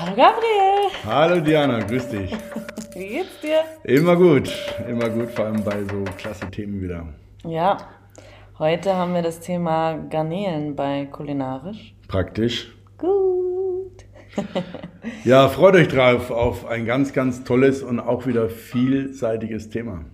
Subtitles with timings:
[0.00, 0.90] Hallo Gabriel.
[1.04, 2.30] Hallo Diana, grüß dich.
[2.94, 3.60] Wie geht's dir?
[3.84, 4.50] Immer gut,
[4.88, 7.06] immer gut, vor allem bei so klasse Themen wieder.
[7.44, 7.76] Ja,
[8.58, 11.94] heute haben wir das Thema Garnelen bei Kulinarisch.
[12.08, 12.74] Praktisch.
[12.96, 14.06] Gut.
[15.24, 20.04] Ja, freut euch drauf auf ein ganz, ganz tolles und auch wieder vielseitiges Thema.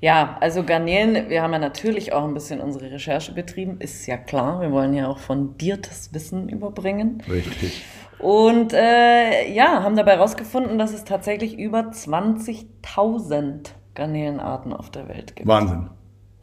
[0.00, 4.16] Ja, also Garnelen, wir haben ja natürlich auch ein bisschen unsere Recherche betrieben, ist ja
[4.16, 4.60] klar.
[4.60, 7.22] Wir wollen ja auch fundiertes Wissen überbringen.
[7.30, 7.84] Richtig.
[8.22, 15.34] Und äh, ja, haben dabei herausgefunden, dass es tatsächlich über 20.000 Garnelenarten auf der Welt
[15.36, 15.48] gibt.
[15.48, 15.90] Wahnsinn.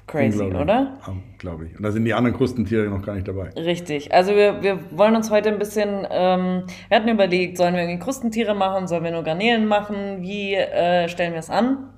[0.05, 0.97] Crazy, oder?
[1.05, 1.77] Ja, Glaube ich.
[1.77, 3.49] Und da sind die anderen Krustentiere noch gar nicht dabei.
[3.51, 4.11] Richtig.
[4.13, 8.03] Also wir, wir wollen uns heute ein bisschen, ähm, wir hatten überlegt, sollen wir irgendwie
[8.03, 11.91] Krustentiere machen, sollen wir nur Garnelen machen, wie äh, stellen wir es an?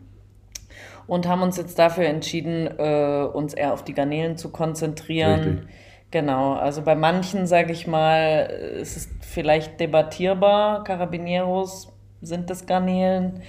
[1.08, 5.40] Und haben uns jetzt dafür entschieden, äh, uns eher auf die Garnelen zu konzentrieren.
[5.40, 5.70] Richtig.
[6.12, 8.50] Genau, also bei manchen, sage ich mal,
[8.82, 10.84] ist es vielleicht debattierbar.
[10.84, 13.42] Carabineros sind das Garnelen.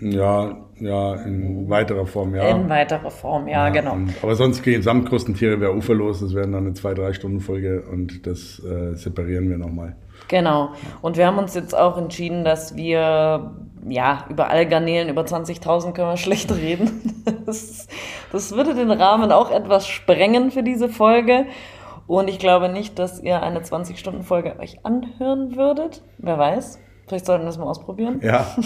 [0.00, 2.48] Ja, ja, in weiterer Form, ja.
[2.48, 3.94] In weiterer Form, ja, genau.
[3.94, 7.82] Und, aber sonst gehen Samtkrustentiere wäre uferlos, das wären dann eine zwei, drei Stunden Folge
[7.82, 9.96] und das äh, separieren wir nochmal.
[10.28, 10.70] Genau.
[11.02, 13.54] Und wir haben uns jetzt auch entschieden, dass wir,
[13.88, 17.22] ja, über alle Garnelen über 20.000 können wir schlecht reden.
[17.46, 17.86] Das,
[18.32, 21.46] das würde den Rahmen auch etwas sprengen für diese Folge.
[22.06, 26.02] Und ich glaube nicht, dass ihr eine 20-Stunden-Folge euch anhören würdet.
[26.18, 26.78] Wer weiß.
[27.06, 28.20] Vielleicht sollten wir das mal ausprobieren.
[28.22, 28.56] Ja,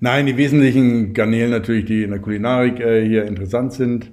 [0.00, 4.10] nein, die wesentlichen Garnelen natürlich, die in der Kulinarik äh, hier interessant sind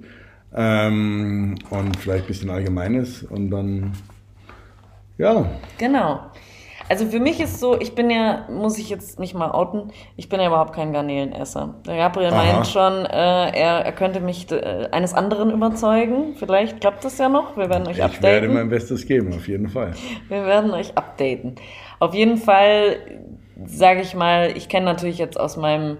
[0.54, 3.92] ähm, und vielleicht ein bisschen Allgemeines und dann,
[5.16, 5.46] ja,
[5.78, 6.20] Genau.
[6.92, 9.84] Also für mich ist so, ich bin ja, muss ich jetzt mich mal outen,
[10.18, 11.76] ich bin ja überhaupt kein Garnelenesser.
[11.86, 12.36] Der Gabriel Aha.
[12.36, 16.34] meint schon, äh, er, er könnte mich äh, eines anderen überzeugen.
[16.36, 17.56] Vielleicht klappt das ja noch.
[17.56, 18.52] Wir werden euch ich werde updaten.
[18.52, 19.94] mein Bestes geben, auf jeden Fall.
[20.28, 21.54] Wir werden euch updaten.
[21.98, 22.96] Auf jeden Fall,
[23.64, 25.96] sage ich mal, ich kenne natürlich jetzt aus meinem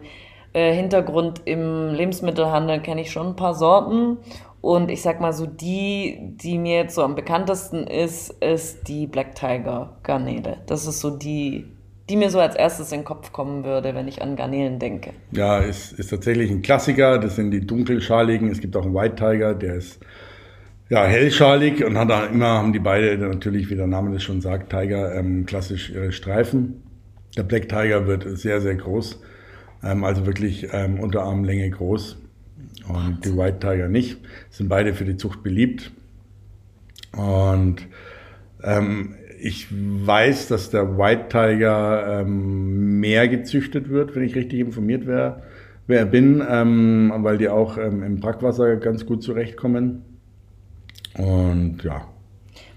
[0.52, 4.18] äh, Hintergrund im Lebensmittelhandel, kenne ich schon ein paar Sorten.
[4.62, 9.08] Und ich sag mal so, die, die mir jetzt so am bekanntesten ist, ist die
[9.08, 10.58] Black Tiger Garnele.
[10.66, 11.66] Das ist so die,
[12.08, 15.10] die mir so als erstes in den Kopf kommen würde, wenn ich an Garnelen denke.
[15.32, 19.16] Ja, ist, ist tatsächlich ein Klassiker, das sind die dunkelschaligen, es gibt auch einen White
[19.16, 19.98] Tiger, der ist
[20.88, 24.40] ja, hellschalig und hat da immer, haben die beide natürlich, wie der Name das schon
[24.40, 26.82] sagt, Tiger, ähm, klassisch ihre Streifen.
[27.36, 29.20] Der Black Tiger wird sehr, sehr groß,
[29.82, 32.21] ähm, also wirklich ähm, Unterarmlänge groß.
[32.88, 34.18] Und die White Tiger nicht.
[34.50, 35.92] Sind beide für die Zucht beliebt.
[37.16, 37.86] Und
[38.62, 45.06] ähm, ich weiß, dass der White Tiger ähm, mehr gezüchtet wird, wenn ich richtig informiert
[45.06, 45.42] wäre,
[45.86, 50.04] wer bin, ähm, weil die auch ähm, im Brackwasser ganz gut zurechtkommen.
[51.18, 52.06] Und ja,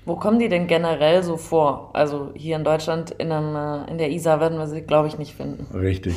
[0.05, 1.91] Wo kommen die denn generell so vor?
[1.93, 5.17] Also hier in Deutschland, in, einem, äh, in der Isar werden wir sie, glaube ich,
[5.17, 5.65] nicht finden.
[5.75, 6.15] Richtig.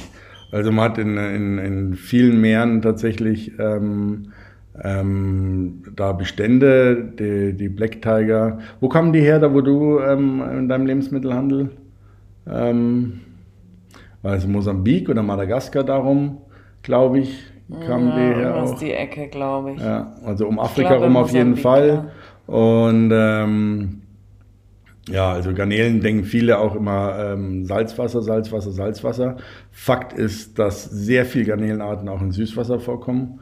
[0.51, 4.33] Also man hat in, in, in vielen Meeren tatsächlich ähm,
[4.83, 8.59] ähm, da Bestände, die, die Black Tiger.
[8.81, 11.71] Wo kamen die her, da wo du ähm, in deinem Lebensmittelhandel?
[12.51, 13.21] Ähm,
[14.23, 16.39] war es Mosambik oder Madagaskar darum,
[16.83, 17.45] glaube ich,
[17.87, 19.81] kamen die her ist die Ecke, glaube ich.
[19.81, 22.11] Ja, also um Afrika glaube, rum auf jeden Fall.
[22.47, 23.98] Und ähm,
[25.11, 29.37] ja, also Garnelen denken viele auch immer ähm, Salzwasser, Salzwasser, Salzwasser.
[29.71, 33.41] Fakt ist, dass sehr viele Garnelenarten auch in Süßwasser vorkommen.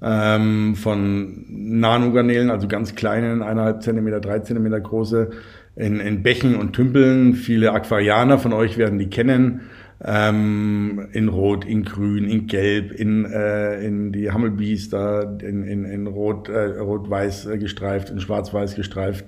[0.00, 5.30] Ähm, von Nanogarnelen, also ganz kleinen, eineinhalb Zentimeter, drei Zentimeter große,
[5.74, 7.34] in, in Bächen und Tümpeln.
[7.34, 9.62] Viele Aquarianer von euch werden die kennen.
[10.04, 15.84] Ähm, in Rot, in Grün, in Gelb, in, äh, in die Hummelbees da, in, in,
[15.84, 19.24] in Rot, äh, Rot-Weiß äh, gestreift, in Schwarz-Weiß gestreift.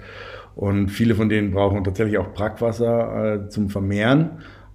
[0.54, 4.30] Und viele von denen brauchen tatsächlich auch Brackwasser äh, zum Vermehren.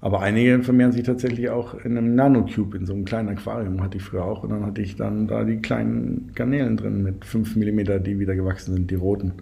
[0.05, 3.97] Aber einige vermehren sich tatsächlich auch in einem Nanocube, in so einem kleinen Aquarium, hatte
[3.97, 4.43] ich früher auch.
[4.43, 8.35] Und dann hatte ich dann da die kleinen Garnelen drin mit 5 mm, die wieder
[8.35, 9.33] gewachsen sind, die roten.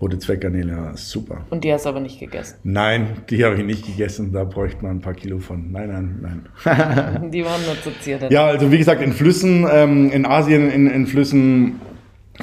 [0.00, 1.44] Rote Zweckgarnele, ja, super.
[1.50, 2.56] Und die hast du aber nicht gegessen.
[2.64, 5.70] Nein, die habe ich nicht gegessen, da bräuchte man ein paar Kilo von.
[5.70, 7.30] Nein, nein, nein.
[7.30, 8.26] Die waren nur zu Zierde.
[8.30, 11.76] Ja, also wie gesagt, in Flüssen, ähm, in Asien, in, in Flüssen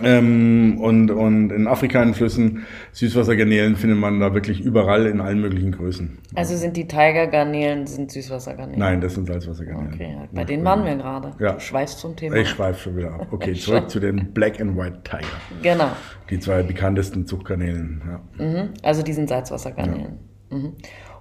[0.04, 5.40] ähm, und, und in Afrika in Flüssen, Süßwassergarnelen findet man da wirklich überall in allen
[5.40, 6.18] möglichen Größen.
[6.36, 8.80] Also sind die Tiger-Garnelen, sind Süßwassergarnelen?
[8.80, 9.94] Nein, das sind Salzwassergarnelen.
[9.94, 11.34] Okay, bei denen waren wir gerade.
[11.40, 11.54] Ja.
[11.54, 12.36] Du schweifst zum Thema.
[12.36, 13.28] Ich schweife schon wieder ab.
[13.32, 15.26] Okay, zurück zu den Black and White Tiger.
[15.62, 15.92] Genau.
[16.30, 18.02] Die zwei bekanntesten Zuchtgarnelen.
[18.06, 18.46] Ja.
[18.46, 18.70] Mhm.
[18.84, 20.20] Also die sind Salzwassergarnelen.
[20.50, 20.74] Mhm.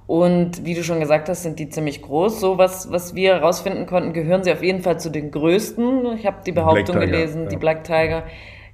[0.06, 2.40] Und wie du schon gesagt hast, sind die ziemlich groß.
[2.40, 6.16] So was, was wir herausfinden konnten, gehören sie auf jeden Fall zu den größten.
[6.18, 7.58] Ich habe die Behauptung gelesen, die ja.
[7.58, 8.24] Black Tiger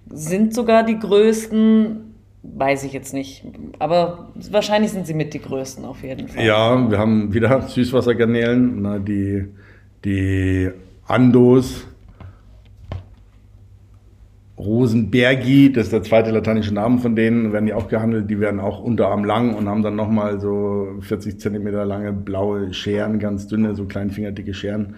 [0.09, 2.15] sind sogar die größten.
[2.43, 3.45] weiß ich jetzt nicht.
[3.79, 6.45] Aber wahrscheinlich sind sie mit die größten auf jeden Fall.
[6.45, 9.47] Ja, wir haben wieder Süßwassergarnelen, na, die,
[10.05, 10.71] die
[11.07, 11.87] Andos,
[14.61, 18.31] Rosenbergi, das ist der zweite lateinische Name von denen, werden die auch gehandelt.
[18.31, 23.19] Die werden auch unterarm lang und haben dann nochmal so 40 Zentimeter lange blaue Scheren,
[23.19, 24.97] ganz dünne, so kleinfingerdicke Scheren.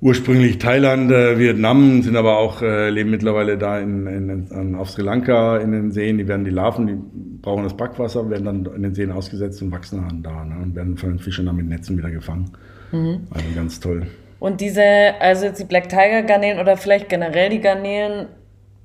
[0.00, 4.90] Ursprünglich Thailand, äh, Vietnam, sind aber auch, äh, leben mittlerweile da in, in, in, auf
[4.90, 6.18] Sri Lanka in den Seen.
[6.18, 6.94] Die werden die Larven, die
[7.42, 10.76] brauchen das Brackwasser, werden dann in den Seen ausgesetzt und wachsen dann da ne, und
[10.76, 12.52] werden von den Fischern dann mit Netzen wieder gefangen.
[12.92, 13.26] Mhm.
[13.30, 14.06] Also ganz toll.
[14.38, 14.84] Und diese,
[15.18, 18.28] also jetzt die Black Tiger Garnelen oder vielleicht generell die Garnelen,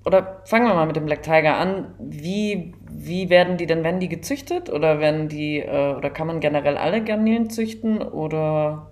[0.05, 1.93] oder fangen wir mal mit dem Black Tiger an.
[1.99, 6.39] Wie, wie werden die denn, werden die gezüchtet oder werden die, äh, oder kann man
[6.39, 8.89] generell alle Garnelen züchten oder?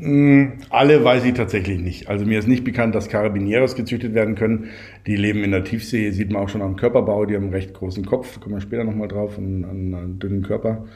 [0.00, 2.08] Mm, alle weiß ich tatsächlich nicht.
[2.08, 4.68] Also mir ist nicht bekannt, dass Carabinieros gezüchtet werden können.
[5.06, 7.26] Die leben in der Tiefsee, sieht man auch schon am Körperbau.
[7.26, 10.42] Die haben einen recht großen Kopf, da kommen wir später nochmal drauf, und einen, dünnen
[10.42, 10.86] Körper.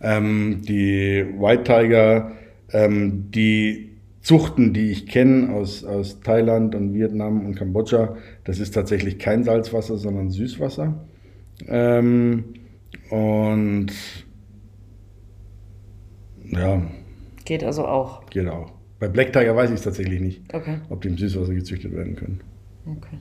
[0.00, 2.32] Ähm, die White Tiger,
[2.72, 8.72] ähm, die Zuchten, die ich kenne aus, aus Thailand und Vietnam und Kambodscha, das ist
[8.72, 11.04] tatsächlich kein Salzwasser, sondern Süßwasser.
[11.66, 12.44] Ähm,
[13.10, 13.92] und
[16.52, 16.82] ja.
[17.52, 18.24] Geht also auch.
[18.30, 18.72] Geht auch.
[18.98, 20.78] Bei Black Tiger weiß ich es tatsächlich nicht, okay.
[20.88, 22.40] ob die im Süßwasser gezüchtet werden können.
[22.86, 23.18] Okay.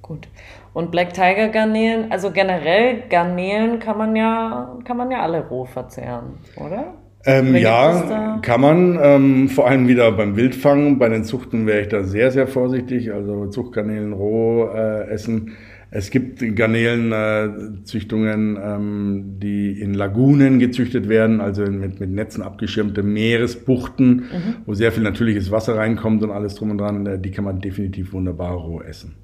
[0.00, 0.26] Gut.
[0.72, 5.66] Und Black Tiger Garnelen, also generell Garnelen kann man ja, kann man ja alle roh
[5.66, 6.94] verzehren, oder?
[7.26, 8.98] Ähm, ja, kann man.
[9.02, 10.98] Ähm, vor allem wieder beim Wildfang.
[10.98, 13.12] Bei den Zuchten wäre ich da sehr, sehr vorsichtig.
[13.12, 15.52] Also Zuchtgarnelen roh äh, essen.
[15.96, 23.04] Es gibt Garnelenzüchtungen, äh, ähm, die in Lagunen gezüchtet werden, also mit, mit Netzen abgeschirmte
[23.04, 24.56] Meeresbuchten, mhm.
[24.66, 27.06] wo sehr viel natürliches Wasser reinkommt und alles drum und dran.
[27.06, 29.14] Äh, die kann man definitiv wunderbar roh essen.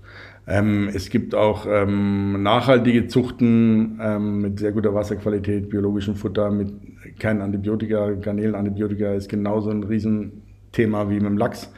[0.47, 6.73] Ähm, es gibt auch ähm, nachhaltige Zuchten ähm, mit sehr guter Wasserqualität, biologischem Futter, mit
[7.19, 8.13] keinen Antibiotika.
[8.13, 11.73] Garnelenantibiotika ist genauso ein Riesenthema wie mit dem Lachs.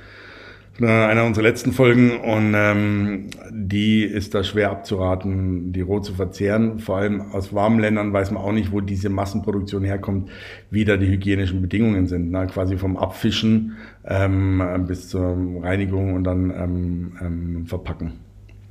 [0.81, 6.79] Einer unserer letzten Folgen und ähm, die ist da schwer abzuraten, die roh zu verzehren.
[6.79, 10.31] Vor allem aus warmen Ländern weiß man auch nicht, wo diese Massenproduktion herkommt,
[10.71, 12.31] wie da die hygienischen Bedingungen sind.
[12.31, 12.47] Ne?
[12.47, 13.77] Quasi vom Abfischen
[14.07, 18.15] ähm, bis zur Reinigung und dann ähm, ähm, Verpacken.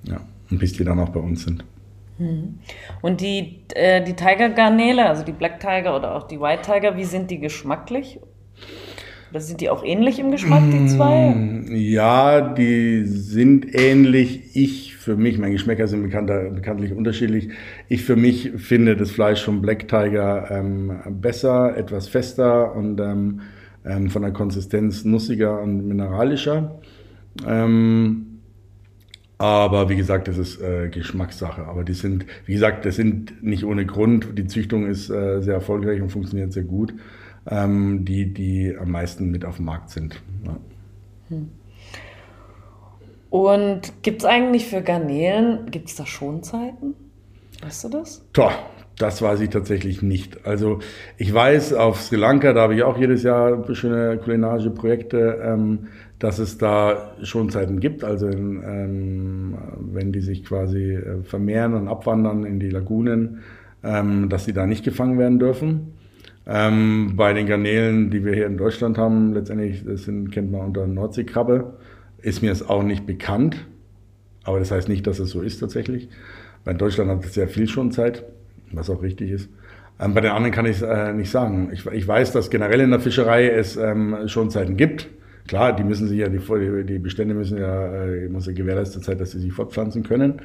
[0.03, 1.63] Ja, und bis die dann auch bei uns sind.
[2.17, 2.59] Hm.
[3.01, 7.05] Und die, äh, die Tiger-Garnele, also die Black Tiger oder auch die White Tiger, wie
[7.05, 8.19] sind die geschmacklich?
[9.31, 11.31] Oder sind die auch ähnlich im Geschmack, die zwei?
[11.31, 14.55] Hm, ja, die sind ähnlich.
[14.55, 17.49] Ich für mich, meine Geschmäcker sind bekannter, bekanntlich unterschiedlich.
[17.87, 23.41] Ich für mich finde das Fleisch vom Black Tiger ähm, besser, etwas fester und ähm,
[23.85, 26.79] ähm, von der Konsistenz nussiger und mineralischer.
[27.47, 28.41] Ähm,
[29.37, 31.63] aber wie gesagt, das ist äh, Geschmackssache.
[31.63, 34.37] Aber die sind, wie gesagt, das sind nicht ohne Grund.
[34.37, 36.93] Die Züchtung ist äh, sehr erfolgreich und funktioniert sehr gut.
[37.49, 40.21] Ähm, die, die am meisten mit auf dem Markt sind.
[40.45, 40.57] Ja.
[41.29, 41.49] Hm.
[43.29, 46.93] Und gibt es eigentlich für Garnelen, gibt es da Schonzeiten?
[47.63, 48.25] Weißt du das?
[48.33, 48.51] Toh,
[48.97, 50.45] das weiß ich tatsächlich nicht.
[50.45, 50.79] Also
[51.17, 55.41] ich weiß, auf Sri Lanka, da habe ich auch jedes Jahr schöne kulinarische Projekte.
[55.43, 55.87] Ähm,
[56.21, 59.57] dass es da schon Zeiten gibt, also in, ähm,
[59.91, 63.39] wenn die sich quasi äh, vermehren und abwandern in die Lagunen,
[63.83, 65.93] ähm, dass sie da nicht gefangen werden dürfen.
[66.47, 70.61] Ähm, bei den Garnelen, die wir hier in Deutschland haben, letztendlich das sind, kennt man
[70.61, 71.77] unter Nordseekrabbe,
[72.21, 73.65] ist mir es auch nicht bekannt,
[74.43, 76.09] aber das heißt nicht, dass es so ist tatsächlich.
[76.65, 78.23] In Deutschland hat es sehr viel schon Zeit,
[78.71, 79.49] was auch richtig ist.
[79.99, 81.69] Ähm, bei den anderen kann ich es äh, nicht sagen.
[81.73, 85.09] Ich, ich, weiß, dass generell in der Fischerei es ähm, schon Zeiten gibt
[85.47, 86.39] Klar, die müssen sich ja, die,
[86.85, 90.41] die Bestände müssen ja, äh, muss ja gewährleistet sein, dass sie sich fortpflanzen können.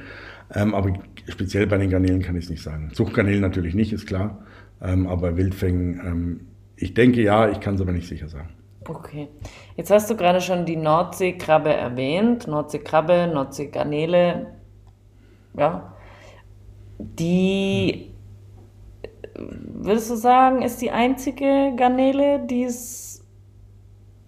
[0.53, 0.93] Ähm, aber
[1.27, 2.91] speziell bei den Garnelen kann ich es nicht sagen.
[2.93, 4.45] Zuchtgarnelen natürlich nicht, ist klar.
[4.81, 8.49] Ähm, aber Wildfängen, ähm, ich denke ja, ich kann es aber nicht sicher sagen.
[8.87, 9.27] Okay.
[9.75, 12.47] Jetzt hast du gerade schon die Nordseekrabbe erwähnt.
[12.47, 14.47] Nordseekrabbe, Nordseegarnele.
[15.57, 15.93] Ja.
[16.99, 18.11] Die,
[19.35, 23.25] würdest du sagen, ist die einzige Garnele, die es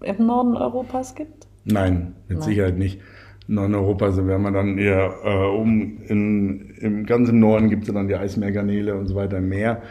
[0.02, 1.48] im Norden Europas gibt?
[1.66, 2.48] Nein, mit Nein.
[2.48, 3.00] Sicherheit nicht.
[3.48, 7.94] In Norden Europas wäre man dann eher äh, um in, im ganzen Norden gibt es
[7.94, 9.82] dann die Eismeergarnele und so weiter im Meer.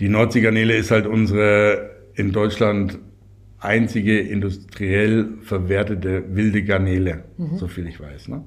[0.00, 2.98] Die Nordseegarnele ist halt unsere in Deutschland
[3.58, 7.56] einzige industriell verwertete wilde Garnele, mhm.
[7.56, 8.28] so viel ich weiß.
[8.28, 8.44] Ne?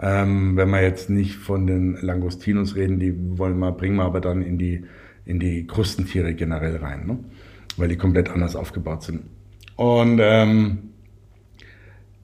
[0.00, 4.20] Ähm, wenn wir jetzt nicht von den Langostinos reden, die wollen wir, bringen wir aber
[4.20, 4.84] dann in die,
[5.24, 7.18] in die Krustentiere generell rein, ne?
[7.76, 9.22] weil die komplett anders aufgebaut sind.
[9.76, 10.78] Und ähm,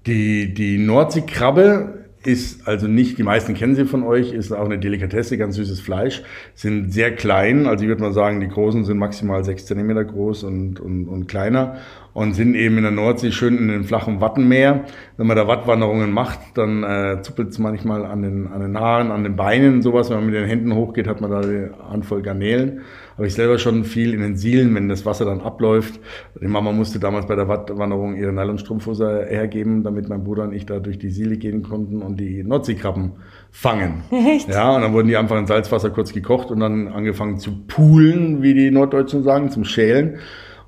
[0.07, 4.79] die, die Nordseekrabbe ist also nicht, die meisten kennen sie von euch, ist auch eine
[4.79, 6.23] Delikatesse, ganz süßes Fleisch,
[6.55, 10.45] sind sehr klein, also ich würde mal sagen, die großen sind maximal sechs Zentimeter groß
[10.45, 11.77] und, und, und kleiner
[12.19, 14.85] und sind eben in der Nordsee schön in den flachen Wattenmeer.
[15.17, 19.13] Wenn man da Wattwanderungen macht, dann äh, zuppelt es manchmal an den, an den Haaren,
[19.13, 20.11] an den Beinen, sowas.
[20.11, 22.81] Wenn man mit den Händen hochgeht, hat man da eine Handvoll Garnelen.
[23.19, 25.99] Aber ich selber schon viel in den Sielen, wenn das Wasser dann abläuft.
[26.41, 30.67] Die Mama musste damals bei der Wattwanderung ihre Nylonstrumpfhose hergeben, damit mein Bruder und ich
[30.67, 33.15] da durch die Siele gehen konnten und die Nordseekrabben
[33.51, 34.05] fangen.
[34.13, 34.49] Echt?
[34.49, 38.41] Ja, und dann wurden die einfach in Salzwasser kurz gekocht und dann angefangen zu poolen,
[38.41, 40.19] wie die Norddeutschen sagen, zum Schälen.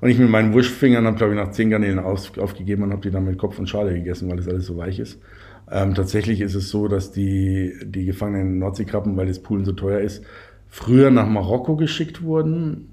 [0.01, 3.01] Und ich mit meinen Wurstfingern habe, glaube ich, nach zehn Garnelen auf, aufgegeben und habe
[3.01, 5.21] die dann mit Kopf und Schale gegessen, weil das alles so weich ist.
[5.71, 10.01] Ähm, tatsächlich ist es so, dass die, die gefangenen Nordseekrabben, weil das Poolen so teuer
[10.01, 10.25] ist,
[10.71, 12.87] früher nach Marokko geschickt wurden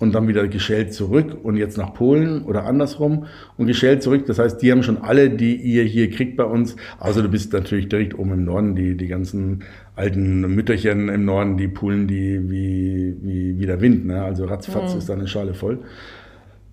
[0.00, 3.26] und dann wieder geschält zurück und jetzt nach Polen oder andersrum
[3.56, 4.26] und geschält zurück.
[4.26, 7.52] Das heißt, die haben schon alle, die ihr hier kriegt bei uns, außer du bist
[7.52, 9.62] natürlich direkt oben im Norden, die, die ganzen
[9.94, 14.04] alten Mütterchen im Norden, die poolen die wie, wie, wie der Wind.
[14.06, 14.22] Ne?
[14.22, 14.98] Also ratzfatz mhm.
[14.98, 15.78] ist da eine Schale voll.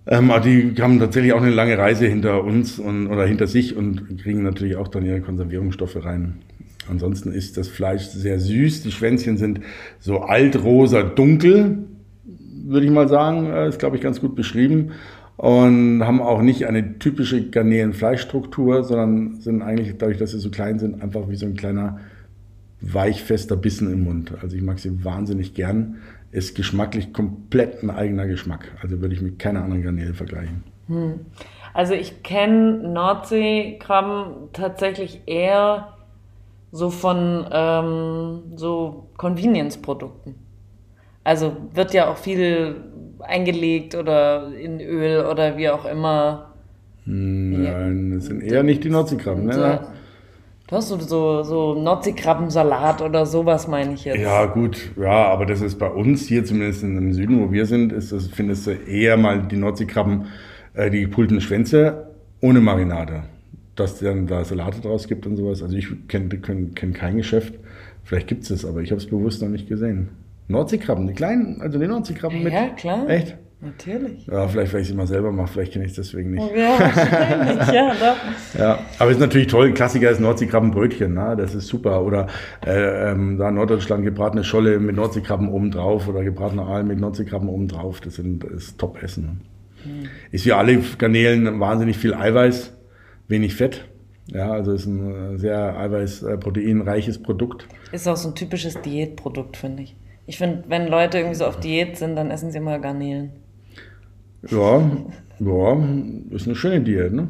[0.08, 3.76] Ähm, aber die haben tatsächlich auch eine lange Reise hinter uns und, oder hinter sich
[3.76, 6.40] und kriegen natürlich auch dann ihre Konservierungsstoffe rein.
[6.88, 8.82] Ansonsten ist das Fleisch sehr süß.
[8.82, 9.60] Die Schwänzchen sind
[10.00, 11.86] so altrosa dunkel
[12.64, 13.46] würde ich mal sagen.
[13.46, 14.92] Äh, ist, glaube ich, ganz gut beschrieben.
[15.36, 20.78] Und haben auch nicht eine typische Garnelenfleischstruktur, sondern sind eigentlich, dadurch, dass sie so klein
[20.78, 21.98] sind, einfach wie so ein kleiner
[22.80, 24.34] weichfester Bissen im Mund.
[24.40, 25.96] Also ich mag sie wahnsinnig gern.
[26.30, 28.72] Ist geschmacklich komplett ein eigener Geschmack.
[28.82, 30.62] Also würde ich mit keiner anderen Garnele vergleichen.
[30.86, 31.20] Hm.
[31.74, 35.88] Also ich kenne Nordseekrabben tatsächlich eher
[36.72, 40.34] so von ähm, so Convenience-Produkten.
[41.22, 42.76] Also wird ja auch viel
[43.20, 46.54] eingelegt oder in Öl oder wie auch immer.
[47.04, 49.44] Nein, das sind eher nicht die Nordseekrabben.
[49.44, 49.80] Ne?
[50.66, 54.20] Du hast so, so, so Nordseekrabbensalat oder sowas, meine ich jetzt.
[54.20, 57.92] Ja, gut, ja, aber das ist bei uns hier, zumindest im Süden, wo wir sind,
[57.92, 60.26] ist das, findest du eher mal die Nordseekrabben,
[60.74, 62.06] äh, die gepulten Schwänze
[62.40, 63.24] ohne Marinade.
[63.74, 65.62] Dass dann da Salate draus gibt und sowas.
[65.62, 67.54] Also ich kenne kenn, kein Geschäft.
[68.04, 70.10] Vielleicht gibt es es, aber ich habe es bewusst noch nicht gesehen.
[70.48, 72.52] Nordseekrabben, die kleinen, also die Nordseekrabben ja, mit.
[72.52, 73.08] Ja, klar.
[73.08, 73.36] Echt?
[73.64, 74.26] Natürlich.
[74.26, 76.50] Ja, vielleicht, weil ich sie mal selber mache, vielleicht kenne ich es deswegen nicht.
[76.56, 78.58] Ja, wahrscheinlich, ja, doch.
[78.58, 79.72] ja, aber es ist natürlich toll.
[79.72, 81.36] Klassiker ist Nordseekrabbenbrötchen, ne?
[81.38, 82.02] das ist super.
[82.02, 82.26] Oder
[82.66, 86.98] äh, ähm, da in Norddeutschland gebratene Scholle mit Nordseekrabben oben drauf oder gebratener Aal mit
[86.98, 88.00] Nordseekrabben oben drauf.
[88.00, 89.24] Das, sind, das ist Top-Essen.
[89.24, 89.36] Ne?
[89.84, 90.08] Hm.
[90.32, 92.72] Ist wie alle Garnelen wahnsinnig viel Eiweiß,
[93.28, 93.88] wenig Fett.
[94.26, 97.66] Ja, also ist ein sehr eiweiß-proteinreiches Produkt.
[97.90, 99.96] Ist auch so ein typisches Diätprodukt, finde ich.
[100.26, 103.32] Ich finde, wenn Leute irgendwie so auf Diät sind, dann essen sie immer Garnelen.
[104.48, 104.80] Ja,
[105.38, 105.88] ja,
[106.30, 107.28] ist eine schöne Diät, ne?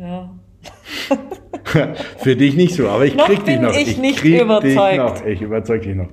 [0.00, 0.30] Ja.
[2.18, 3.72] Für dich nicht so, aber ich noch krieg dich noch.
[3.72, 4.92] Ich, ich nicht krieg überzeugt.
[4.92, 5.26] Dich noch.
[5.26, 6.08] Ich überzeug dich noch.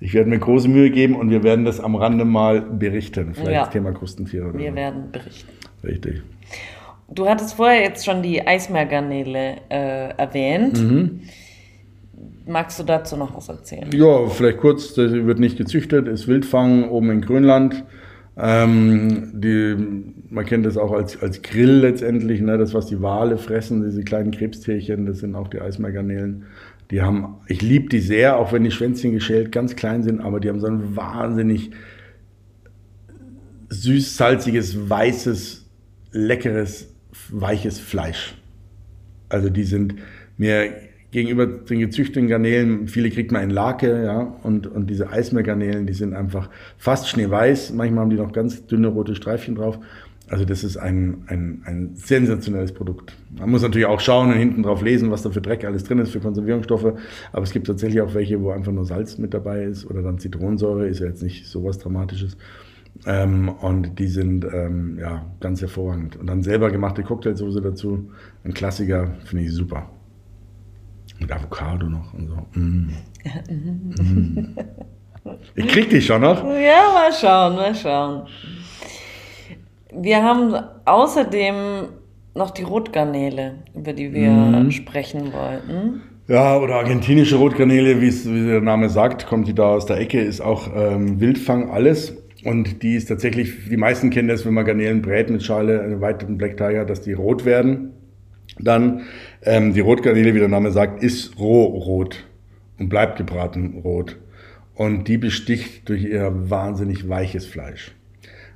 [0.00, 3.34] Ich werde mir große Mühe geben und wir werden das am Rande mal berichten.
[3.34, 3.64] Vielleicht ja.
[3.64, 4.48] das Thema Krustentiere.
[4.48, 4.76] Oder wir so.
[4.76, 5.50] werden berichten.
[5.82, 6.22] Richtig.
[7.14, 10.82] Du hattest vorher jetzt schon die Eismeergarnele äh, erwähnt.
[10.82, 11.20] Mhm.
[12.46, 13.90] Magst du dazu noch was erzählen?
[13.92, 14.94] Ja, vielleicht kurz.
[14.94, 17.84] Das wird nicht gezüchtet, ist Wildfang oben in Grönland.
[18.36, 19.76] Ähm, die,
[20.28, 22.58] man kennt das auch als, als Grill letztendlich, ne?
[22.58, 26.44] das, was die Wale fressen, diese kleinen Krebstierchen, das sind auch die Eismeergarnelen.
[26.90, 30.40] Die haben, ich liebe die sehr, auch wenn die Schwänzchen geschält ganz klein sind, aber
[30.40, 31.70] die haben so ein wahnsinnig
[33.68, 35.66] süß-salziges, weißes,
[36.10, 36.93] leckeres,
[37.30, 38.34] weiches Fleisch.
[39.28, 39.96] Also die sind
[40.36, 40.72] mir
[41.10, 45.92] gegenüber den gezüchteten Garnelen, viele kriegt man in Lake, ja, und, und diese Eismeergarnelen, die
[45.92, 49.78] sind einfach fast schneeweiß, manchmal haben die noch ganz dünne rote Streifchen drauf.
[50.28, 53.14] Also das ist ein, ein, ein sensationelles Produkt.
[53.38, 55.98] Man muss natürlich auch schauen und hinten drauf lesen, was da für Dreck alles drin
[55.98, 56.94] ist, für Konservierungsstoffe.
[57.30, 60.18] Aber es gibt tatsächlich auch welche, wo einfach nur Salz mit dabei ist oder dann
[60.18, 62.38] Zitronensäure, ist ja jetzt nicht sowas Dramatisches.
[63.06, 66.16] Ähm, und die sind ähm, ja ganz hervorragend.
[66.16, 68.10] Und dann selber gemachte Cocktailsoße dazu,
[68.44, 69.90] ein Klassiker, finde ich super.
[71.18, 72.60] Mit Avocado noch und so.
[72.60, 72.90] Mm.
[73.50, 74.56] mm.
[75.54, 76.44] Ich krieg dich schon noch.
[76.44, 78.26] Ja, mal schauen, mal schauen.
[79.90, 81.54] Wir haben außerdem
[82.34, 84.70] noch die Rotgarnele, über die wir mm.
[84.70, 86.02] sprechen wollten.
[86.26, 90.40] Ja, oder argentinische Rotgarnele, wie, der Name sagt, kommt die da aus der Ecke, ist
[90.40, 92.23] auch ähm, Wildfang alles.
[92.44, 96.00] Und die ist tatsächlich, die meisten kennen das, wenn man Garnelen brät mit Schale, einen
[96.00, 97.90] weiteren Black Tiger, dass die rot werden.
[98.58, 99.02] Dann
[99.42, 102.26] ähm, die Rotgarnele, wie der Name sagt, ist rohrot
[102.78, 104.18] und bleibt gebraten rot.
[104.74, 107.94] Und die besticht durch ihr wahnsinnig weiches Fleisch.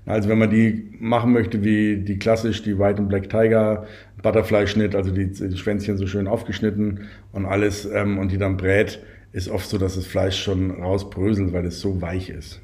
[0.04, 3.86] Also wenn man die machen möchte wie die klassisch, die White and Black Tiger,
[4.22, 7.00] Butterfly-Schnitt, also die, die, Schwänzchen so schön aufgeschnitten
[7.32, 9.00] und alles ähm, und die dann brät,
[9.32, 12.60] ist oft so, dass das Fleisch schon rausbröselt, weil es so weich ist.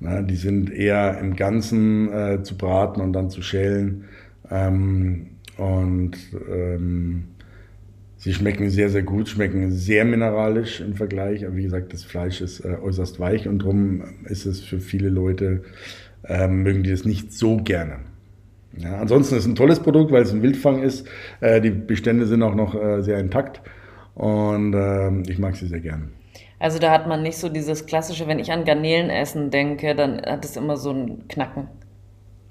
[0.00, 4.04] Na, die sind eher im Ganzen äh, zu braten und dann zu schälen.
[4.50, 6.16] Ähm, und
[6.50, 7.24] ähm,
[8.18, 11.46] sie schmecken sehr, sehr gut, schmecken sehr mineralisch im Vergleich.
[11.46, 15.08] Aber wie gesagt, das Fleisch ist äh, äußerst weich und darum ist es für viele
[15.08, 15.62] Leute
[16.28, 17.98] ähm, mögen die das nicht so gerne.
[18.76, 21.06] Ja, ansonsten ist es ein tolles Produkt, weil es ein Wildfang ist.
[21.40, 23.62] Äh, die Bestände sind auch noch äh, sehr intakt
[24.14, 26.10] und äh, ich mag sie sehr gern.
[26.58, 30.44] Also da hat man nicht so dieses klassische, wenn ich an Garnelenessen denke, dann hat
[30.44, 31.68] es immer so ein Knacken.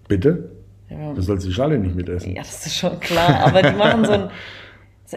[0.08, 0.52] Bitte?
[0.90, 1.14] Ja.
[1.14, 2.36] Du sollst die Schale nicht mitessen.
[2.36, 3.48] Ja, das ist schon klar.
[3.48, 4.30] Aber die machen so ein.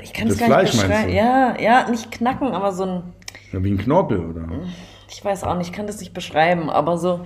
[0.02, 1.12] Ich kann es gar Fleisch, nicht beschreiben.
[1.14, 3.02] Ja, ja, nicht knacken, aber so ein.
[3.52, 4.46] Ja, wie ein Knorpel, oder?
[5.08, 7.24] Ich weiß auch nicht, ich kann das nicht beschreiben, aber so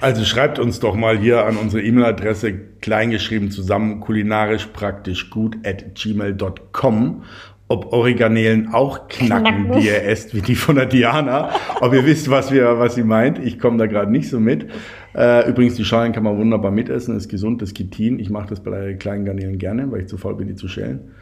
[0.00, 5.94] also schreibt uns doch mal hier an unsere E-Mail-Adresse kleingeschrieben zusammen kulinarisch praktisch gut at
[5.94, 7.24] gmail.com
[7.68, 11.50] ob eure Garnelen auch knacken, die ihr esst, wie die von der Diana.
[11.80, 13.38] Ob ihr wisst, was, wir, was sie meint.
[13.38, 14.68] Ich komme da gerade nicht so mit.
[15.16, 18.20] Äh, übrigens, die Schalen kann man wunderbar mitessen, ist gesund, das Kitin.
[18.20, 21.12] Ich mache das bei kleinen Garnelen gerne, weil ich zu faul bin, die zu schälen.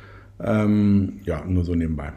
[0.42, 2.12] Ähm, ja, nur so nebenbei.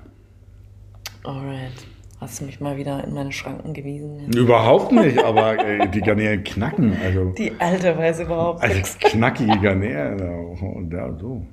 [1.23, 1.71] Alright.
[2.19, 4.33] Hast du mich mal wieder in meine Schranken gewiesen?
[4.35, 6.97] Überhaupt nicht, aber äh, die Garnelen knacken.
[7.05, 8.97] Also, die alte weiß überhaupt also nichts.
[8.97, 10.19] knackige Garnelen.
[10.59, 11.45] Und ja, so.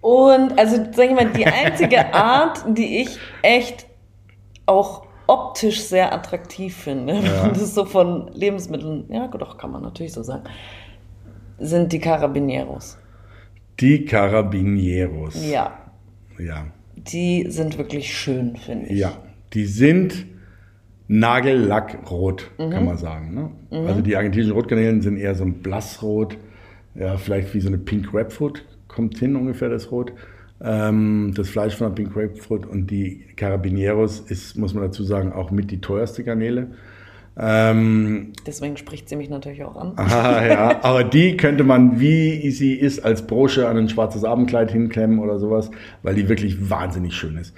[0.00, 3.86] Und also, sag ich mal, die einzige Art, die ich echt
[4.66, 7.48] auch optisch sehr attraktiv finde, ja.
[7.48, 10.44] das ist so von Lebensmitteln, ja doch, kann man natürlich so sagen,
[11.58, 12.96] sind die Carabineros.
[13.80, 15.46] Die Carabineros.
[15.46, 15.78] Ja.
[16.38, 16.66] Ja
[16.98, 18.98] die sind wirklich schön, finde ich.
[18.98, 19.12] Ja,
[19.54, 20.26] die sind
[21.08, 22.70] Nagellackrot, mhm.
[22.70, 23.34] kann man sagen.
[23.34, 23.50] Ne?
[23.70, 23.86] Mhm.
[23.86, 26.36] Also die argentinischen Rotkanälen sind eher so ein Blassrot,
[26.94, 28.64] ja, vielleicht wie so eine Pink Grapefruit,
[28.98, 30.12] kommt hin ungefähr das Rot.
[30.60, 35.32] Ähm, das Fleisch von der Pink Grapefruit und die Carabineros ist, muss man dazu sagen,
[35.32, 36.72] auch mit die teuerste Garnele.
[37.38, 39.92] Ähm, Deswegen spricht sie mich natürlich auch an.
[39.94, 44.72] Ah, ja, aber die könnte man, wie sie ist, als Brosche an ein schwarzes Abendkleid
[44.72, 45.70] hinklemmen oder sowas,
[46.02, 47.54] weil die wirklich wahnsinnig schön ist.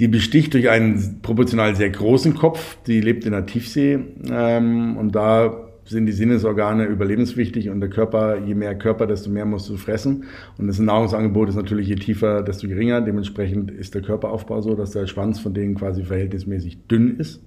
[0.00, 5.14] Die besticht durch einen proportional sehr großen Kopf, die lebt in der Tiefsee ähm, und
[5.14, 9.76] da sind die Sinnesorgane überlebenswichtig und der Körper, je mehr Körper, desto mehr musst du
[9.76, 10.24] fressen.
[10.56, 13.00] Und das Nahrungsangebot ist natürlich je tiefer, desto geringer.
[13.00, 17.42] Dementsprechend ist der Körperaufbau so, dass der Schwanz von denen quasi verhältnismäßig dünn ist.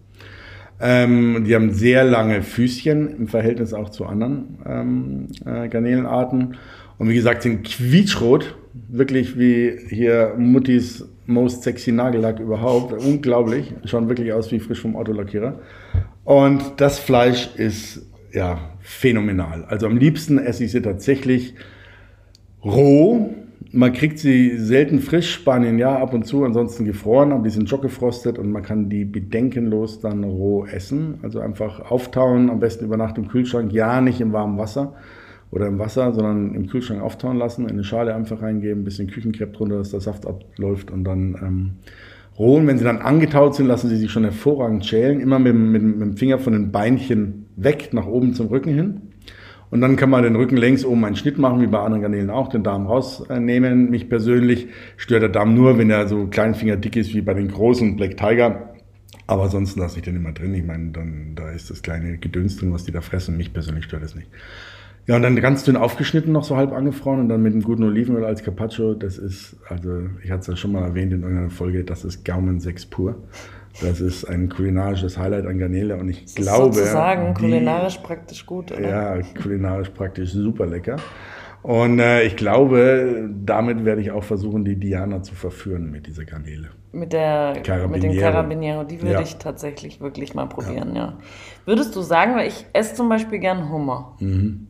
[0.82, 6.56] Ähm, die haben sehr lange Füßchen im Verhältnis auch zu anderen ähm, äh, Garnelenarten.
[6.98, 8.58] Und wie gesagt, sind quietschrot,
[8.90, 12.92] wirklich wie hier Muttis most sexy Nagellack überhaupt.
[12.92, 15.60] Unglaublich, schauen wirklich aus wie frisch vom Autolackierer.
[16.26, 19.66] Und das Fleisch ist ja phänomenal.
[19.66, 21.56] Also am liebsten esse ich sie tatsächlich
[22.64, 23.34] roh,
[23.72, 27.70] man kriegt sie selten frisch, Spanien ja ab und zu, ansonsten gefroren, aber die sind
[27.70, 31.16] schockgefrostet und man kann die bedenkenlos dann roh essen.
[31.24, 34.94] Also einfach auftauen, am besten über Nacht im Kühlschrank, ja nicht im warmen Wasser
[35.50, 39.08] oder im Wasser, sondern im Kühlschrank auftauen lassen, in eine Schale einfach reingeben, ein bisschen
[39.08, 41.72] Küchenkrepp drunter, dass der Saft abläuft und dann ähm,
[42.38, 42.68] rohen.
[42.68, 46.02] Wenn sie dann angetaut sind, lassen sie sich schon hervorragend schälen, immer mit, mit, mit
[46.02, 49.02] dem Finger von den Beinchen weg, nach oben zum Rücken hin.
[49.70, 52.30] Und dann kann man den Rücken längs oben einen Schnitt machen, wie bei anderen Garnelen
[52.30, 53.90] auch, den Darm rausnehmen.
[53.90, 57.96] Mich persönlich stört der Darm nur, wenn er so kleinfingerdick ist wie bei den großen
[57.96, 58.74] Black Tiger.
[59.26, 60.54] Aber ansonsten lasse ich den immer drin.
[60.54, 63.36] Ich meine, dann, da ist das kleine Gedöns drin, was die da fressen.
[63.36, 64.28] Mich persönlich stört das nicht.
[65.08, 67.84] Ja, und dann ganz dünn aufgeschnitten, noch so halb angefroren und dann mit einem guten
[67.84, 68.94] Olivenöl als Carpaccio.
[68.94, 72.24] Das ist, also ich hatte es ja schon mal erwähnt in irgendeiner Folge, das ist
[72.24, 73.16] Gaumensex pur.
[73.82, 76.74] Das ist ein kulinarisches Highlight an Garnele und ich das glaube.
[76.74, 78.90] Sozusagen kulinarisch praktisch gut, oder?
[78.90, 80.98] Ja, kulinarisch praktisch super lecker.
[81.64, 86.26] Und äh, ich glaube, damit werde ich auch versuchen, die Diana zu verführen mit dieser
[86.26, 86.72] Garnele.
[86.92, 87.54] Mit der
[87.88, 89.22] mit dem Carabiniero, die würde ja.
[89.22, 91.06] ich tatsächlich wirklich mal probieren, ja.
[91.06, 91.18] ja.
[91.66, 94.16] Würdest du sagen, weil ich esse zum Beispiel gern Hummer.
[94.20, 94.68] Mhm.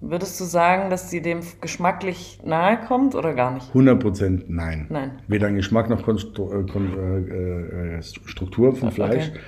[0.00, 3.72] Würdest du sagen, dass sie dem geschmacklich nahe kommt oder gar nicht?
[3.72, 4.86] 100% nein.
[4.90, 5.12] Nein.
[5.26, 9.30] Weder Geschmack noch Konstru äh, äh, äh, Struktur vom Fleisch.
[9.30, 9.40] Okay.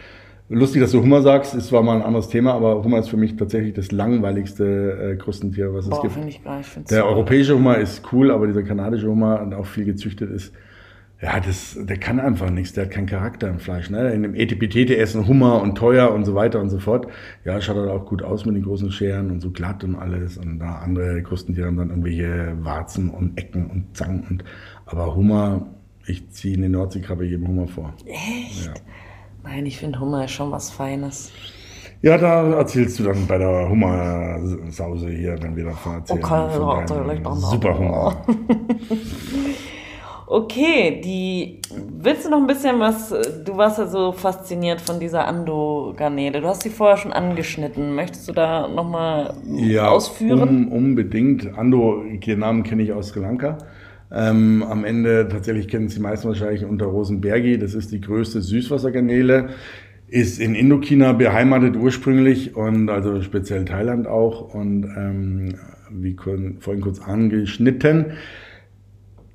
[0.50, 3.18] Lustig, dass du Hummer sagst, ist zwar mal ein anderes Thema, aber Hummer ist für
[3.18, 6.26] mich tatsächlich das langweiligste äh, Krustentier, was Boah, es gibt.
[6.26, 9.84] Ich gar nicht, Der europäische Hummer ist cool, aber dieser kanadische Hummer und auch viel
[9.84, 10.54] gezüchtet ist,
[11.20, 13.90] ja, das, der kann einfach nichts, der hat keinen Charakter im Fleisch.
[13.90, 14.12] Ne?
[14.12, 17.08] In dem Etepetete essen Hummer und teuer und so weiter und so fort.
[17.44, 20.38] Ja, schaut halt auch gut aus mit den großen Scheren und so glatt und alles.
[20.38, 24.26] Und da andere Krustentiere haben dann irgendwelche Warzen und Ecken und Zangen.
[24.30, 24.44] Und,
[24.86, 25.66] aber Hummer,
[26.06, 27.94] ich ziehe eine Nordseekrabbe jedem Hummer vor.
[28.06, 28.66] Echt?
[28.66, 28.74] Ja.
[29.42, 31.32] Nein, ich finde Hummer ist schon was Feines.
[32.00, 36.22] Ja, da erzählst du dann bei der Hummersause hier, wenn wir davon erzählen.
[36.22, 37.76] Okay, von ja, deinem natürlich dann super.
[37.76, 38.24] Hummer.
[40.30, 41.58] Okay, die
[42.02, 43.14] willst du noch ein bisschen was?
[43.46, 46.42] Du warst ja so fasziniert von dieser Ando-Garnele.
[46.42, 47.94] Du hast sie vorher schon angeschnitten.
[47.94, 50.42] Möchtest du da nochmal Ja, ausführen?
[50.42, 51.56] Um, unbedingt.
[51.56, 53.56] Ando, den Namen kenne ich aus Sri Lanka.
[54.12, 57.58] Ähm, am Ende tatsächlich kennen Sie die meisten wahrscheinlich unter Rosenbergi.
[57.58, 59.48] Das ist die größte Süßwassergarnele.
[60.08, 65.54] Ist in Indochina beheimatet ursprünglich und also speziell Thailand auch und ähm,
[65.90, 66.14] wie
[66.60, 68.12] vorhin kurz angeschnitten.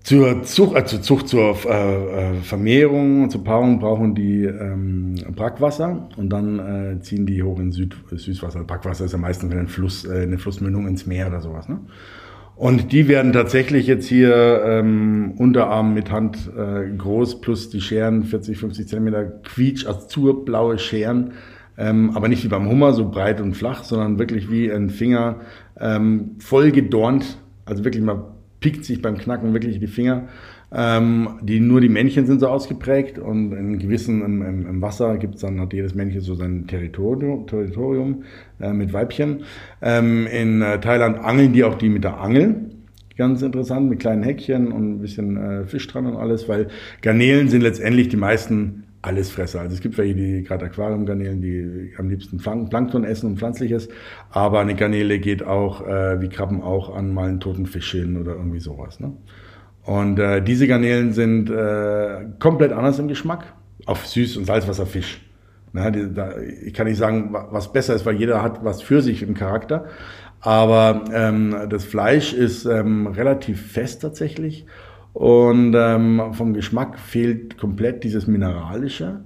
[0.04, 6.10] Zur Zucht, äh, zur, Zucht, zur äh, äh, Vermehrung, zur Paarung brauchen die ähm, Brackwasser
[6.18, 8.66] und dann äh, ziehen die hoch in Süd, Süßwasser.
[8.66, 11.70] Brackwasser ist ja meistens eine, Fluss, äh, eine Flussmündung ins Meer oder sowas.
[11.70, 11.80] Ne?
[12.58, 18.26] Und die werden tatsächlich jetzt hier ähm, Unterarm mit Hand äh, groß plus die Scheren
[18.26, 21.32] 40, 50 Zentimeter quietsch, azurblaue Scheren,
[21.78, 25.38] ähm, aber nicht wie beim Hummer so breit und flach, sondern wirklich wie ein Finger
[25.80, 28.33] ähm, voll gedornt, also wirklich mal
[28.64, 30.30] pickt sich beim Knacken wirklich die Finger.
[30.76, 35.18] Ähm, die, nur die Männchen sind so ausgeprägt und in gewissen, im, im, im Wasser
[35.18, 38.24] gibt's dann, hat jedes Männchen so sein Territorium, Territorium
[38.60, 39.44] äh, mit Weibchen.
[39.84, 42.56] Ähm, in äh, Thailand angeln die auch die mit der Angel.
[43.16, 46.70] Ganz interessant, mit kleinen Häckchen und ein bisschen äh, Fisch dran und alles, weil
[47.04, 49.60] Garnelen sind letztendlich die meisten Allesfresser.
[49.62, 53.90] Also es gibt welche, die gerade Aquariumgarnelen, die am liebsten Plank- Plankton essen und Pflanzliches,
[54.32, 58.18] aber eine Garnele geht auch, äh, wie Krabben auch, an mal einen toten Fisch hin
[58.18, 59.00] oder irgendwie sowas.
[59.00, 59.14] Ne?
[59.84, 63.54] Und äh, diese Garnelen sind äh, komplett anders im Geschmack,
[63.86, 65.22] auf Süß- und Salzwasserfisch.
[65.74, 68.82] Na, die, da, ich kann nicht sagen, wa- was besser ist, weil jeder hat was
[68.82, 69.86] für sich im Charakter.
[70.40, 74.66] Aber ähm, das Fleisch ist ähm, relativ fest tatsächlich.
[75.14, 79.22] Und ähm, vom Geschmack fehlt komplett dieses Mineralische.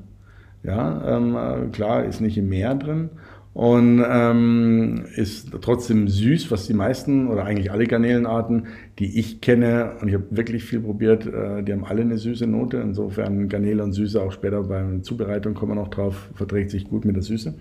[0.64, 3.10] Ja, ähm, äh, klar, ist nicht im Meer drin
[3.58, 8.68] und ähm, ist trotzdem süß, was die meisten oder eigentlich alle Garnelenarten,
[9.00, 12.46] die ich kenne, und ich habe wirklich viel probiert, äh, die haben alle eine süße
[12.46, 12.78] Note.
[12.78, 16.88] Insofern Garnele und Süße auch später bei der Zubereitung kommen wir noch drauf, verträgt sich
[16.88, 17.56] gut mit der Süße,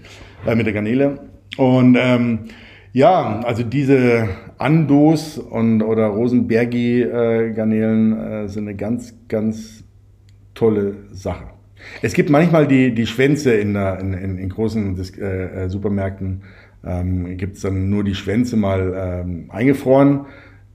[0.46, 1.18] äh, mit der Garnele.
[1.56, 2.40] Und ähm,
[2.92, 4.28] ja, also diese
[4.58, 9.84] Andos und oder Rosenbergi äh, äh, sind eine ganz, ganz
[10.54, 11.44] tolle Sache.
[12.02, 16.42] Es gibt manchmal die, die Schwänze in, der, in, in, in großen äh, äh, Supermärkten,
[16.84, 20.26] ähm, gibt es dann nur die Schwänze mal ähm, eingefroren.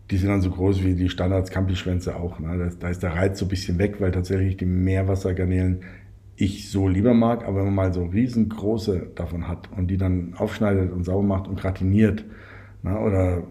[0.09, 2.39] Die sind dann so groß wie die Standards Campi-Schwänze auch.
[2.39, 2.57] Ne?
[2.57, 5.81] Da, da ist der Reiz so ein bisschen weg, weil tatsächlich die Meerwassergarnelen
[6.35, 10.33] ich so lieber mag, aber wenn man mal so riesengroße davon hat und die dann
[10.35, 12.25] aufschneidet und sauber macht und gratiniert
[12.83, 13.43] ne, oder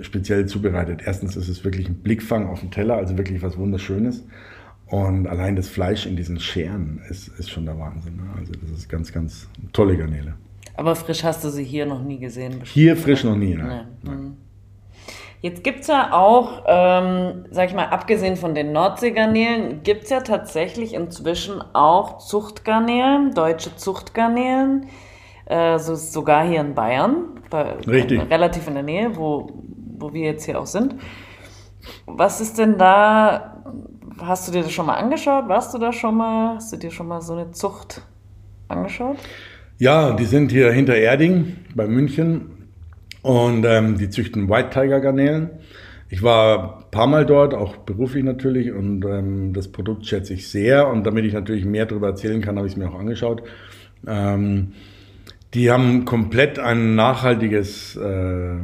[0.00, 1.02] speziell zubereitet.
[1.04, 4.24] Erstens ist es wirklich ein Blickfang auf den Teller, also wirklich was Wunderschönes.
[4.86, 8.16] Und allein das Fleisch in diesen Scheren ist, ist schon der Wahnsinn.
[8.16, 8.24] Ne?
[8.38, 10.34] Also das ist ganz, ganz tolle Garnele.
[10.76, 12.58] Aber frisch hast du sie hier noch nie gesehen.
[12.60, 12.68] bestimmt.
[12.68, 13.54] Hier frisch noch nie.
[13.54, 13.86] Ne?
[14.02, 14.10] Nee.
[14.10, 14.36] Hm.
[15.42, 20.10] Jetzt gibt es ja auch, ähm, sag ich mal, abgesehen von den Nordseegarnelen, gibt es
[20.10, 24.86] ja tatsächlich inzwischen auch Zuchtgarnelen, deutsche Zuchtgarnelen,
[25.46, 28.30] äh, so, sogar hier in Bayern, bei, Richtig.
[28.30, 29.50] relativ in der Nähe, wo,
[30.02, 30.96] wo wir jetzt hier auch sind.
[32.06, 33.62] Was ist denn da,
[34.20, 35.48] hast du dir das schon mal angeschaut?
[35.48, 36.56] Warst du da schon mal?
[36.56, 38.02] Hast du dir schon mal so eine Zucht
[38.68, 39.16] angeschaut?
[39.78, 42.68] Ja, die sind hier hinter Erding bei München
[43.22, 45.50] und ähm, die züchten White Tiger Garnelen.
[46.08, 50.50] Ich war ein paar Mal dort, auch beruflich natürlich, und ähm, das Produkt schätze ich
[50.50, 50.88] sehr.
[50.88, 53.42] Und damit ich natürlich mehr darüber erzählen kann, habe ich es mir auch angeschaut.
[54.06, 54.74] Ähm,
[55.54, 58.56] die haben komplett ein nachhaltiges äh,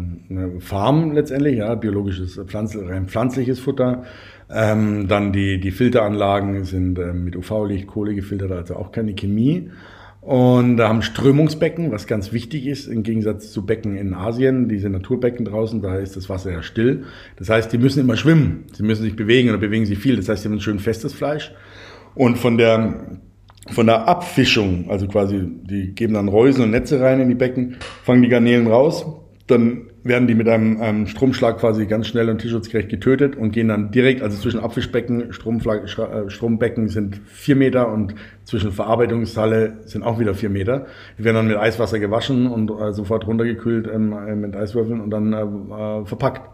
[0.61, 4.05] Farm letztendlich, ja, biologisches, pflanz, rein pflanzliches Futter.
[4.51, 9.71] Ähm, dann die, die Filteranlagen sind ähm, mit UV-Licht, Kohle gefiltert, also auch keine Chemie.
[10.23, 14.89] Und da haben Strömungsbecken, was ganz wichtig ist, im Gegensatz zu Becken in Asien, diese
[14.89, 17.05] Naturbecken draußen, da ist das Wasser ja still.
[17.37, 20.17] Das heißt, die müssen immer schwimmen, sie müssen sich bewegen oder bewegen sich viel.
[20.17, 21.53] Das heißt, sie haben ein schön festes Fleisch.
[22.15, 23.21] Und von der,
[23.73, 27.77] von der Abfischung, also quasi, die geben dann Reusen und Netze rein in die Becken,
[28.03, 29.07] fangen die Garnelen raus,
[29.47, 33.69] dann werden die mit einem, einem Stromschlag quasi ganz schnell und tierschutzgerecht getötet und gehen
[33.69, 40.03] dann direkt, also zwischen Abfischbecken, Stromflag, äh, Strombecken sind vier Meter und zwischen Verarbeitungshalle sind
[40.03, 40.87] auch wieder vier Meter.
[41.19, 45.11] Die werden dann mit Eiswasser gewaschen und äh, sofort runtergekühlt ähm, äh, mit Eiswürfeln und
[45.11, 46.49] dann äh, äh, verpackt.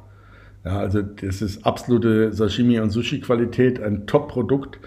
[0.64, 4.78] Ja, also das ist absolute Sashimi- und Sushi-Qualität, ein Top-Produkt.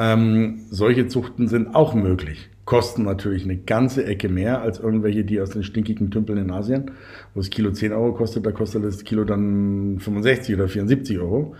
[0.00, 2.48] Ähm, solche Zuchten sind auch möglich.
[2.64, 6.92] Kosten natürlich eine ganze Ecke mehr als irgendwelche, die aus den stinkigen Tümpeln in Asien,
[7.34, 11.54] wo das Kilo 10 Euro kostet, da kostet das Kilo dann 65 oder 74 Euro.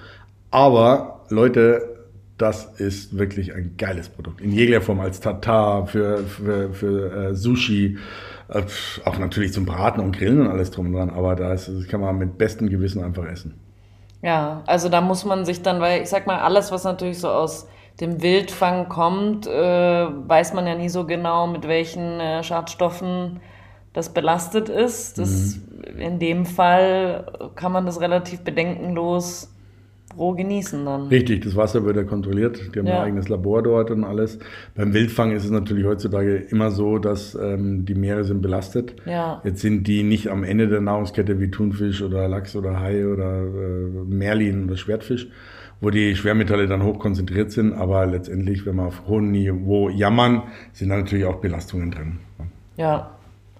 [0.50, 2.07] Aber Leute,
[2.38, 4.40] das ist wirklich ein geiles Produkt.
[4.40, 7.98] In jeglicher Form als Tatar, für, für, für äh, Sushi,
[8.48, 8.62] äh,
[9.05, 12.00] auch natürlich zum Braten und Grillen und alles drum und dran, aber das, das kann
[12.00, 13.61] man mit bestem Gewissen einfach essen.
[14.22, 17.29] Ja, also da muss man sich dann, weil ich sag mal, alles, was natürlich so
[17.29, 17.66] aus
[18.00, 23.40] dem Wildfang kommt, äh, weiß man ja nie so genau, mit welchen äh, Schadstoffen
[23.92, 25.18] das belastet ist.
[25.18, 25.98] Das, mhm.
[25.98, 29.52] In dem Fall kann man das relativ bedenkenlos
[30.18, 31.08] roh genießen dann.
[31.08, 32.74] Richtig, das Wasser wird ja kontrolliert.
[32.74, 33.00] Die haben ja.
[33.00, 34.38] ein eigenes Labor dort und alles.
[34.74, 38.96] Beim Wildfang ist es natürlich heutzutage immer so, dass ähm, die Meere sind belastet.
[39.06, 39.40] Ja.
[39.44, 43.42] Jetzt sind die nicht am Ende der Nahrungskette wie Thunfisch oder Lachs oder Hai oder
[43.42, 45.28] äh, Merlin oder Schwertfisch,
[45.80, 47.72] wo die Schwermetalle dann hoch konzentriert sind.
[47.72, 52.18] Aber letztendlich, wenn wir auf hohem Niveau jammern, sind da natürlich auch Belastungen drin.
[52.76, 53.10] Ja,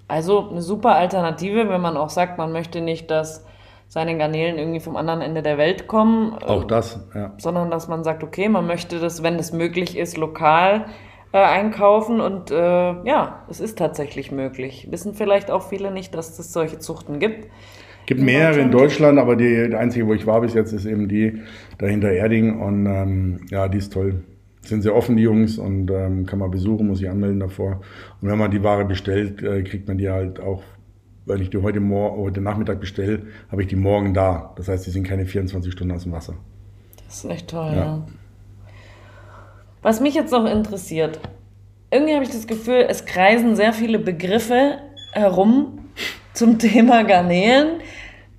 [0.09, 3.45] also eine super Alternative, wenn man auch sagt, man möchte nicht, dass
[3.89, 6.33] seine Garnelen irgendwie vom anderen Ende der Welt kommen.
[6.35, 7.33] Auch das, ja.
[7.39, 10.87] Sondern dass man sagt, okay, man möchte das, wenn es möglich ist, lokal
[11.33, 12.57] äh, einkaufen und äh,
[13.05, 14.89] ja, es ist tatsächlich möglich.
[14.91, 17.51] Wissen vielleicht auch viele nicht, dass es solche Zuchten gibt.
[18.11, 21.09] Gibt mehrere in Deutschland, aber die, die einzige, wo ich war bis jetzt, ist eben
[21.09, 21.43] die
[21.79, 24.25] dahinter Erding und ähm, ja, die ist toll.
[24.63, 27.81] Sind sehr offen, die Jungs, und ähm, kann man besuchen, muss sich anmelden davor.
[28.21, 30.63] Und wenn man die Ware bestellt, äh, kriegt man die halt auch
[31.27, 34.53] weil ich die heute, heute Nachmittag bestelle, habe ich die morgen da.
[34.57, 36.35] Das heißt, die sind keine 24 Stunden aus dem Wasser.
[37.07, 37.77] Das ist echt toll, ja.
[37.77, 38.07] ja.
[39.81, 41.21] Was mich jetzt noch interessiert,
[41.93, 44.79] irgendwie habe ich das Gefühl, es kreisen sehr viele Begriffe
[45.13, 45.79] herum
[46.35, 47.81] zum Thema Garnelen.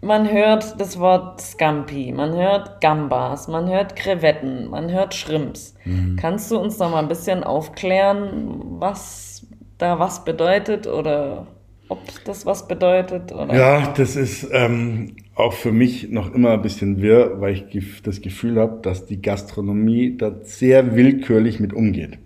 [0.03, 5.75] Man hört das Wort Scampi, man hört Gambas, man hört Krevetten, man hört Shrimps.
[5.85, 6.15] Mhm.
[6.19, 9.45] Kannst du uns noch mal ein bisschen aufklären, was
[9.77, 11.45] da was bedeutet oder
[11.87, 13.31] ob das was bedeutet?
[13.31, 13.53] Oder?
[13.53, 18.21] Ja, das ist ähm, auch für mich noch immer ein bisschen wirr, weil ich das
[18.21, 22.17] Gefühl habe, dass die Gastronomie da sehr willkürlich mit umgeht.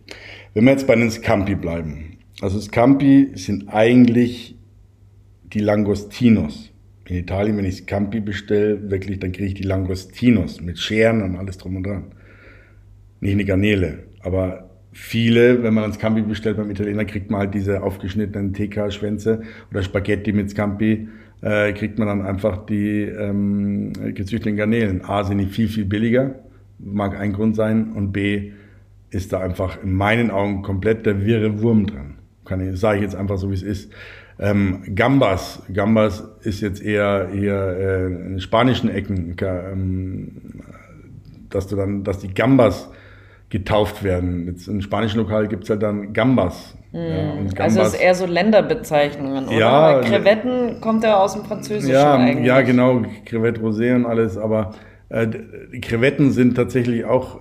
[0.54, 2.20] Wenn wir jetzt bei den Scampi bleiben.
[2.42, 4.56] Also Scampi sind eigentlich
[5.44, 6.72] die Langostinos.
[7.08, 11.36] In Italien, wenn ich Scampi bestelle, wirklich, dann kriege ich die Langostinos mit Scheren und
[11.36, 12.12] alles drum und dran.
[13.20, 14.00] Nicht eine Garnele.
[14.22, 19.44] Aber viele, wenn man ein Scampi bestellt beim Italiener, kriegt man halt diese aufgeschnittenen TK-Schwänze
[19.70, 21.08] oder Spaghetti mit Scampi,
[21.42, 25.04] äh, kriegt man dann einfach die ähm, gezüchteten Garnelen.
[25.04, 26.36] A, sind die viel, viel billiger,
[26.80, 28.52] mag ein Grund sein, und B,
[29.12, 32.16] ist da einfach in meinen Augen komplett der wirre Wurm dran.
[32.46, 33.92] Kann ich, sage ich jetzt einfach so, wie es ist.
[34.38, 40.32] Ähm, Gambas, Gambas ist jetzt eher eher äh, in spanischen Ecken, ähm,
[41.50, 42.90] dass du dann, dass die Gambas
[43.50, 44.48] getauft werden.
[44.48, 46.76] Jetzt im spanischen Lokal gibt es halt dann Gambas.
[46.92, 46.98] Mm.
[46.98, 47.60] Ja, Gambas.
[47.60, 49.58] Also es ist eher so Länderbezeichnungen, oder?
[49.58, 52.46] Ja, Weil Krevetten kommt ja aus dem Französischen ja, eigentlich.
[52.46, 54.72] Ja, genau, Crevette Rosé und alles, aber
[55.10, 55.28] äh,
[55.82, 57.40] Krevetten sind tatsächlich auch,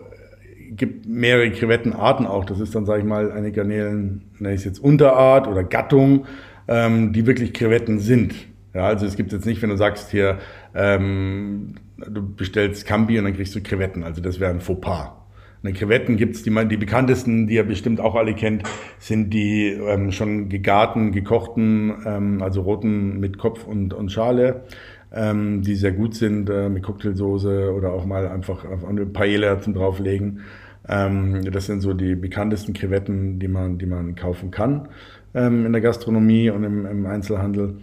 [0.70, 2.44] gibt mehrere Krevettenarten auch.
[2.44, 6.26] Das ist dann, sage ich mal, eine Garnelen, nenne ich es jetzt Unterart oder Gattung,
[6.68, 8.34] ähm, die wirklich Krevetten sind.
[8.74, 10.38] Ja, also es gibt jetzt nicht, wenn du sagst hier,
[10.74, 15.12] ähm, du bestellst Cambi und dann kriegst du Krevetten, also das wäre ein Fauxpas.
[15.62, 18.64] Und Krevetten gibt's die, die bekanntesten, die ihr bestimmt auch alle kennt,
[18.98, 24.64] sind die ähm, schon gegarten, gekochten, ähm, also roten mit Kopf und, und Schale,
[25.10, 29.72] ähm, die sehr gut sind äh, mit Cocktailsoße oder auch mal einfach eine Paella zum
[29.72, 30.40] drauflegen.
[30.88, 34.88] Ähm, das sind so die bekanntesten Krevetten, die man, die man kaufen kann
[35.34, 37.78] ähm, in der Gastronomie und im, im Einzelhandel.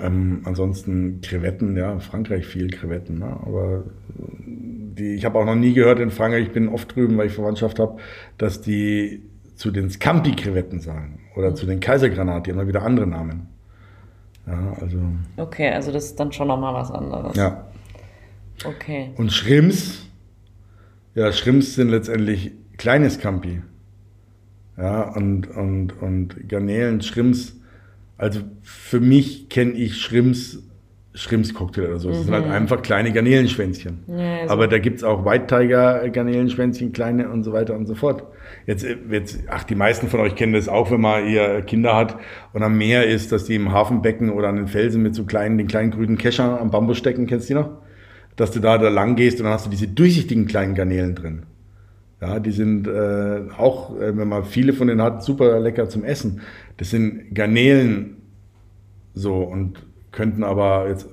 [0.00, 3.26] Ähm, ansonsten Krevetten, ja, Frankreich viel Krevetten, ne?
[3.26, 3.84] aber
[4.16, 7.34] die, ich habe auch noch nie gehört in Frankreich, ich bin oft drüben, weil ich
[7.34, 7.98] Verwandtschaft habe,
[8.38, 9.22] dass die
[9.54, 13.48] zu den Scampi-Krevetten sagen oder zu den Kaisergranaten, die haben dann wieder andere Namen.
[14.46, 14.98] Ja, also.
[15.36, 17.36] Okay, also das ist dann schon nochmal was anderes.
[17.36, 17.66] Ja.
[18.64, 19.10] Okay.
[19.16, 20.08] Und Schrimps,
[21.14, 23.62] ja, Schrimps sind letztendlich kleine Scampi.
[24.76, 27.60] Ja, und, und, und Garnelen, Schrimps,
[28.16, 30.62] also für mich kenne ich Schrimps
[31.14, 32.08] Schrimps-Cocktail oder so.
[32.08, 32.22] Das mhm.
[32.24, 32.52] sind halt mhm.
[32.52, 34.04] einfach kleine Garnelenschwänzchen.
[34.06, 34.54] Ja, also.
[34.54, 38.24] Aber da gibt's auch White Tiger Garnelenschwänzchen, kleine und so weiter und so fort.
[38.66, 42.16] Jetzt, jetzt, ach, die meisten von euch kennen das auch, wenn man ihr Kinder hat
[42.52, 45.58] und am Meer ist, dass die im Hafenbecken oder an den Felsen mit so kleinen,
[45.58, 47.70] den kleinen grünen Kescher am Bambus stecken, kennst du die noch?
[48.36, 51.42] Dass du da, da lang gehst und dann hast du diese durchsichtigen kleinen Garnelen drin.
[52.20, 56.04] Ja, die sind äh, auch, äh, wenn man viele von denen hat, super lecker zum
[56.04, 56.40] Essen.
[56.76, 58.16] Das sind Garnelen
[59.12, 61.08] so und könnten aber jetzt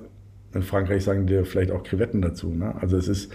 [0.54, 2.48] in Frankreich sagen dir vielleicht auch Krevetten dazu.
[2.48, 2.74] Ne?
[2.80, 3.32] Also es ist,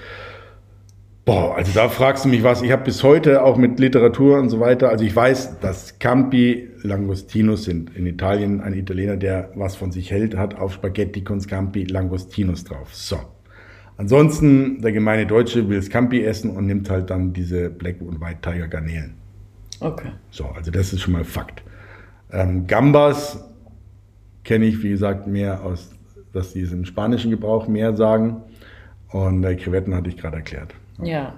[1.25, 2.61] boah, also da fragst du mich was.
[2.61, 6.69] Ich habe bis heute auch mit Literatur und so weiter, also ich weiß, dass Campi
[6.81, 7.95] Langostinos sind.
[7.95, 12.63] In Italien ein Italiener, der was von sich hält, hat auf Spaghetti con Scampi Langostinos
[12.63, 12.93] drauf.
[12.93, 13.17] So.
[13.97, 18.39] Ansonsten, der gemeine Deutsche will Scampi essen und nimmt halt dann diese Black und White
[18.41, 19.13] Tiger Garnelen.
[19.79, 20.09] Okay.
[20.31, 21.63] So, also das ist schon mal Fakt.
[22.31, 23.43] Ähm, Gambas
[24.43, 25.91] kenne ich, wie gesagt, mehr aus,
[26.33, 28.41] dass sie es im spanischen Gebrauch mehr sagen.
[29.11, 30.73] Und äh, Krevetten hatte ich gerade erklärt.
[31.01, 31.35] Ja.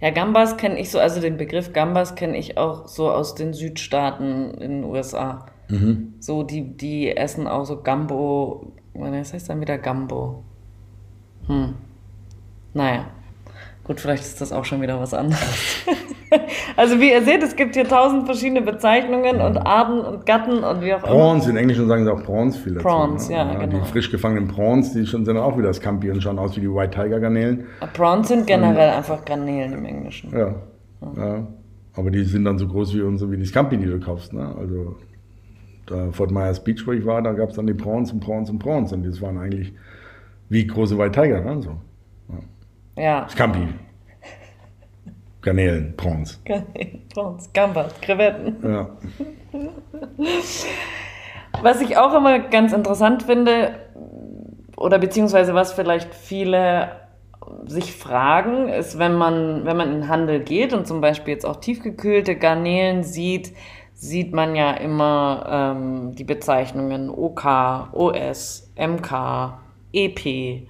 [0.00, 3.54] Ja, Gambas kenne ich so, also den Begriff Gambas kenne ich auch so aus den
[3.54, 5.46] Südstaaten in den USA.
[5.68, 6.14] Mhm.
[6.18, 8.72] So, die, die essen auch so Gambo.
[8.92, 10.44] Was heißt dann wieder Gambo?
[11.46, 11.74] Hm.
[12.72, 13.06] Naja.
[13.84, 15.84] Gut, vielleicht ist das auch schon wieder was anderes.
[16.76, 20.80] also wie ihr seht, es gibt hier tausend verschiedene Bezeichnungen und Arten und Gatten und
[20.80, 21.14] wie auch immer.
[21.14, 22.86] Prawns, in Englischen sagen sie auch Prawns viel dazu.
[22.86, 23.36] Prawns, ne?
[23.36, 23.66] ja, genau.
[23.66, 26.70] Die frisch gefangenen Prawns, die schon, sind auch wieder Scampi und schauen aus wie die
[26.70, 27.66] White Tiger Garnelen.
[27.92, 30.32] Prawns sind generell einfach Garnelen im Englischen.
[30.32, 30.54] Ja.
[31.16, 31.46] ja.
[31.94, 34.32] Aber die sind dann so groß wie unsere, wie die Scampi, die du kaufst.
[34.32, 34.54] Ne?
[34.58, 34.96] Also
[35.86, 38.48] da Fort Myers Beach, wo ich war, da gab es dann die Prawns und Prawns
[38.48, 38.94] und Prawns.
[38.94, 39.74] Und das waren eigentlich
[40.54, 41.40] wie große White Tiger.
[41.40, 41.60] Ne?
[41.60, 41.76] So.
[42.96, 43.28] Ja.
[43.28, 43.68] Scampi.
[45.42, 46.40] Garnelen, Prawns.
[46.44, 48.56] Garnelen, Prawns, Gambas, Krevetten.
[48.62, 48.88] Ja.
[51.60, 53.74] Was ich auch immer ganz interessant finde,
[54.76, 56.92] oder beziehungsweise was vielleicht viele
[57.66, 61.44] sich fragen, ist, wenn man, wenn man in den Handel geht und zum Beispiel jetzt
[61.44, 63.52] auch tiefgekühlte Garnelen sieht,
[63.92, 67.44] sieht man ja immer ähm, die Bezeichnungen OK,
[67.92, 69.58] OS, MK,
[69.94, 70.68] EP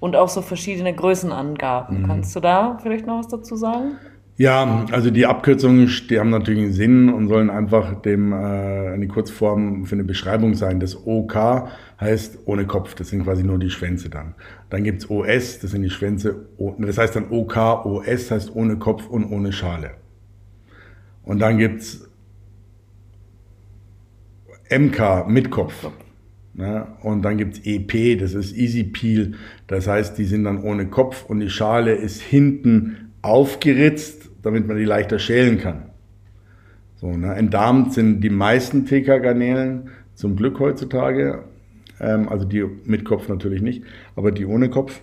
[0.00, 2.06] und auch so verschiedene Größenangaben.
[2.06, 3.98] Kannst du da vielleicht noch was dazu sagen?
[4.38, 9.06] Ja, also die Abkürzungen, die haben natürlich einen Sinn und sollen einfach dem äh, eine
[9.06, 10.80] Kurzform für eine Beschreibung sein.
[10.80, 11.68] Das OK
[12.00, 14.34] heißt ohne Kopf, das sind quasi nur die Schwänze dann.
[14.70, 16.46] Dann gibt's OS, das sind die Schwänze,
[16.78, 19.92] das heißt dann OK, OS heißt ohne Kopf und ohne Schale.
[21.24, 22.08] Und dann gibt's
[24.70, 25.88] MK mit Kopf.
[26.54, 26.86] Ne?
[27.02, 29.32] Und dann gibt's EP, das ist Easy Peel,
[29.66, 34.76] das heißt, die sind dann ohne Kopf und die Schale ist hinten aufgeritzt, damit man
[34.76, 35.90] die leichter schälen kann.
[36.96, 37.34] So, ne?
[37.34, 41.44] Entdarmt sind die meisten TK-Garnelen zum Glück heutzutage,
[42.00, 43.82] ähm, also die mit Kopf natürlich nicht,
[44.14, 45.00] aber die ohne Kopf.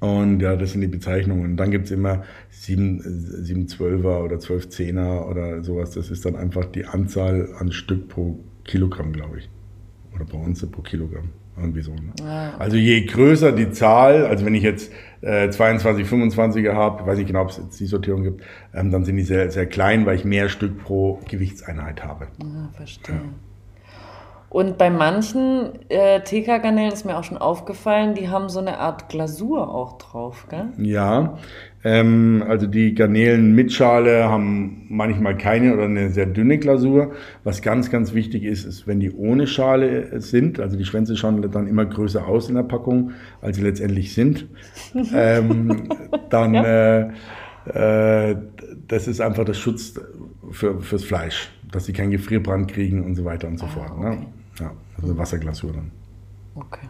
[0.00, 1.52] Und ja, das sind die Bezeichnungen.
[1.52, 5.92] Und dann gibt's immer 7, 7 12er oder 12 10er oder sowas.
[5.92, 9.48] Das ist dann einfach die Anzahl an Stück pro Kilogramm, glaube ich.
[10.14, 11.30] Oder pro Unze pro Kilogramm.
[11.56, 11.92] Irgendwie so.
[11.92, 12.12] Ne?
[12.24, 17.06] Ah, Also je größer die Zahl, also wenn ich jetzt äh, 22, 25er habe, ich
[17.06, 18.42] weiß nicht genau, ob es jetzt die Sortierung gibt,
[18.74, 22.26] ähm, dann sind die sehr, sehr klein, weil ich mehr Stück pro Gewichtseinheit habe.
[22.42, 23.20] Ah, verstehe.
[24.48, 29.08] Und bei manchen äh, TK-Garnelen ist mir auch schon aufgefallen, die haben so eine Art
[29.08, 30.66] Glasur auch drauf, gell?
[30.78, 31.38] Ja,
[31.84, 37.12] ähm, also die Garnelen mit Schale haben manchmal keine oder eine sehr dünne Glasur.
[37.44, 41.42] Was ganz, ganz wichtig ist, ist, wenn die ohne Schale sind, also die Schwänze schauen
[41.50, 44.46] dann immer größer aus in der Packung, als sie letztendlich sind,
[45.14, 45.88] ähm,
[46.30, 47.08] dann äh,
[47.66, 48.36] äh,
[48.88, 49.94] das ist einfach der Schutz
[50.50, 53.98] für, fürs Fleisch, dass sie keinen Gefrierbrand kriegen und so weiter und so fort.
[53.98, 54.26] Ne?
[54.58, 55.90] Ja, also eine Wasserglasur dann.
[56.54, 56.88] Okay.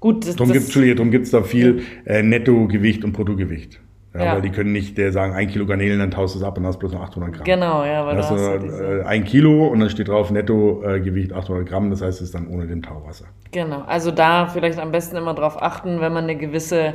[0.00, 3.80] Gut, das, Darum das, gibt gibt's da viel äh, Nettogewicht und Bruttogewicht.
[4.14, 4.34] Ja, Ja.
[4.34, 6.66] Weil die können nicht der sagen, ein Kilo Garnelen, dann taust du es ab und
[6.66, 7.44] hast bloß noch 800 Gramm.
[7.44, 11.32] Genau, ja, weil Dann hast du diese, äh, ein Kilo und dann steht drauf Nettogewicht
[11.32, 13.24] 800 Gramm, das heißt, es ist dann ohne dem Tauwasser.
[13.52, 16.94] Genau, also da vielleicht am besten immer drauf achten, wenn man eine gewisse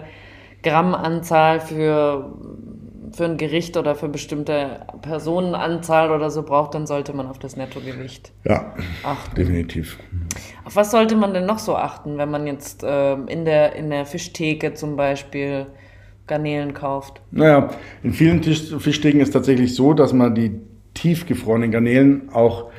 [0.63, 2.33] Grammanzahl für,
[3.11, 7.55] für ein Gericht oder für bestimmte Personenanzahl oder so braucht, dann sollte man auf das
[7.55, 9.35] Nettogewicht Ja, achten.
[9.35, 9.97] definitiv.
[10.65, 13.89] Auf was sollte man denn noch so achten, wenn man jetzt ähm, in, der, in
[13.89, 15.67] der Fischtheke zum Beispiel
[16.27, 17.21] Garnelen kauft?
[17.31, 17.69] Naja,
[18.03, 20.59] in vielen Tisch Fischtheken ist tatsächlich so, dass man die
[20.93, 22.69] tiefgefrorenen Garnelen auch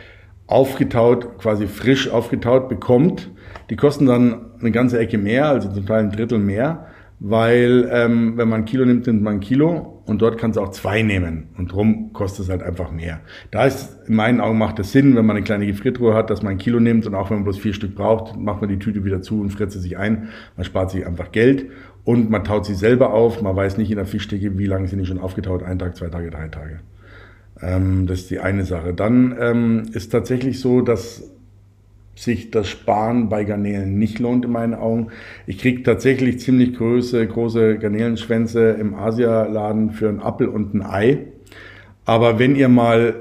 [0.46, 3.30] aufgetaut, quasi frisch aufgetaut bekommt.
[3.70, 6.86] Die kosten dann eine ganze Ecke mehr, also zum Teil ein Drittel mehr,
[7.20, 10.62] weil ähm, wenn man ein Kilo nimmt, nimmt man ein Kilo und dort kannst du
[10.62, 13.20] auch zwei nehmen und drum kostet es halt einfach mehr.
[13.50, 16.42] Da ist in meinen Augen macht es Sinn, wenn man eine kleine Gefriertruhe hat, dass
[16.42, 18.78] man ein Kilo nimmt und auch wenn man bloß vier Stück braucht, macht man die
[18.78, 20.28] Tüte wieder zu und friert sie sich ein.
[20.56, 21.66] Man spart sich einfach Geld
[22.08, 23.42] und man taut sie selber auf.
[23.42, 26.08] Man weiß nicht in der Fischtheke, wie lange sind die schon aufgetaut, ein Tag, zwei
[26.08, 26.80] Tage, drei Tage.
[27.60, 28.94] Ähm, das ist die eine Sache.
[28.94, 31.30] Dann ähm, ist tatsächlich so, dass
[32.14, 35.08] sich das Sparen bei Garnelen nicht lohnt in meinen Augen.
[35.46, 41.26] Ich kriege tatsächlich ziemlich große, große Garnelenschwänze im Asialaden für einen Apfel und ein Ei.
[42.06, 43.16] Aber wenn ihr mal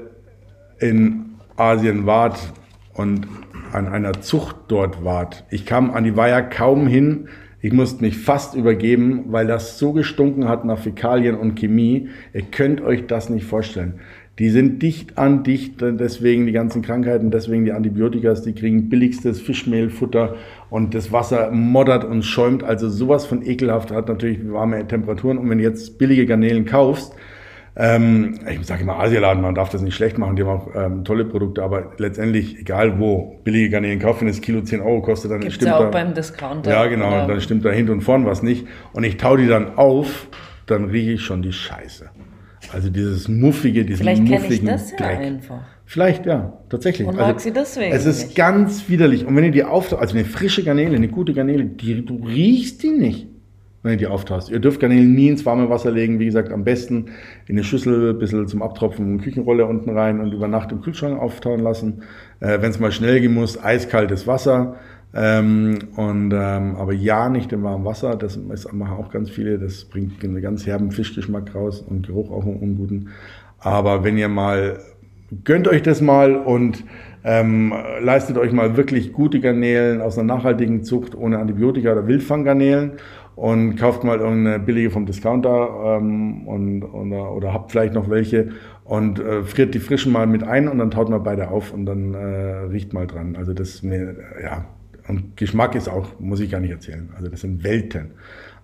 [0.78, 2.54] in Asien wart
[2.94, 3.28] und
[3.70, 7.28] an einer Zucht dort wart, ich kam an die Weiher kaum hin,
[7.60, 12.08] ich musste mich fast übergeben, weil das so gestunken hat nach Fäkalien und Chemie.
[12.32, 13.94] Ihr könnt euch das nicht vorstellen.
[14.38, 19.40] Die sind dicht an dicht, deswegen die ganzen Krankheiten, deswegen die Antibiotikas, die kriegen billigstes
[19.40, 20.36] Fischmehlfutter
[20.70, 22.62] und das Wasser moddert und schäumt.
[22.62, 25.38] Also sowas von ekelhaft hat natürlich warme Temperaturen.
[25.38, 27.16] Und wenn du jetzt billige Garnelen kaufst,
[27.78, 31.04] ähm, ich sage immer Asialaden, man darf das nicht schlecht machen, die haben auch ähm,
[31.04, 35.30] tolle Produkte, aber letztendlich, egal wo, billige Garnelen kaufen, wenn das Kilo 10 Euro kostet,
[35.30, 36.70] dann Gibt's stimmt ja auch da, beim Discounter.
[36.70, 37.26] Ja, genau, oder?
[37.28, 38.66] dann stimmt da hinten und vorn was nicht.
[38.92, 40.26] Und ich tau die dann auf,
[40.66, 42.10] dann rieche ich schon die Scheiße.
[42.72, 45.18] Also dieses muffige, diesen Vielleicht kenne ich muffigen das ja Dreck.
[45.20, 45.60] einfach.
[45.86, 47.06] Vielleicht, ja, tatsächlich.
[47.08, 48.36] Und also, mag sie deswegen Es ist nicht.
[48.36, 49.24] ganz widerlich.
[49.24, 52.82] Und wenn ihr die auftaucht, also eine frische Garnele, eine gute Garnele, die, du riechst
[52.82, 53.28] die nicht,
[53.82, 54.50] wenn ihr die auftaucht.
[54.50, 56.18] Ihr dürft Garnelen nie ins warme Wasser legen.
[56.18, 57.06] Wie gesagt, am besten
[57.46, 60.80] in eine Schüssel, ein bisschen zum Abtropfen, eine Küchenrolle unten rein und über Nacht im
[60.80, 62.02] Kühlschrank auftauen lassen.
[62.40, 64.76] Äh, wenn es mal schnell gehen muss, eiskaltes Wasser.
[65.14, 68.16] Ähm, und, ähm, aber ja, nicht im warmen Wasser.
[68.16, 69.58] Das ist, machen auch ganz viele.
[69.58, 73.10] Das bringt einen ganz herben Fischgeschmack raus und Geruch auch einen unguten.
[73.60, 74.78] Aber wenn ihr mal
[75.44, 76.84] gönnt euch das mal und
[77.24, 82.92] ähm, leistet euch mal wirklich gute Garnelen aus einer nachhaltigen Zucht ohne Antibiotika oder Wildfanggarnelen
[83.38, 88.48] und kauft mal irgendeine billige vom Discounter ähm, und, oder, oder habt vielleicht noch welche
[88.82, 91.86] und äh, friert die frischen mal mit ein und dann taut mal beide auf und
[91.86, 93.36] dann äh, riecht mal dran.
[93.36, 94.64] Also das mir, ja,
[95.06, 97.10] und Geschmack ist auch, muss ich gar nicht erzählen.
[97.16, 98.10] Also das sind Welten.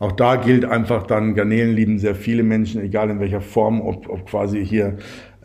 [0.00, 4.08] Auch da gilt einfach dann, Garnelen lieben sehr viele Menschen, egal in welcher Form, ob,
[4.08, 4.96] ob quasi hier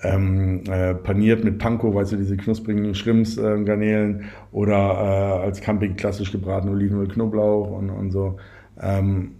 [0.01, 4.15] ähm, äh, paniert mit Panko, weißt du, diese knusprigen Schrimps, äh,
[4.51, 8.37] oder äh, als Camping klassisch gebraten Olivenöl, Knoblauch und, und so.
[8.81, 9.35] Ähm,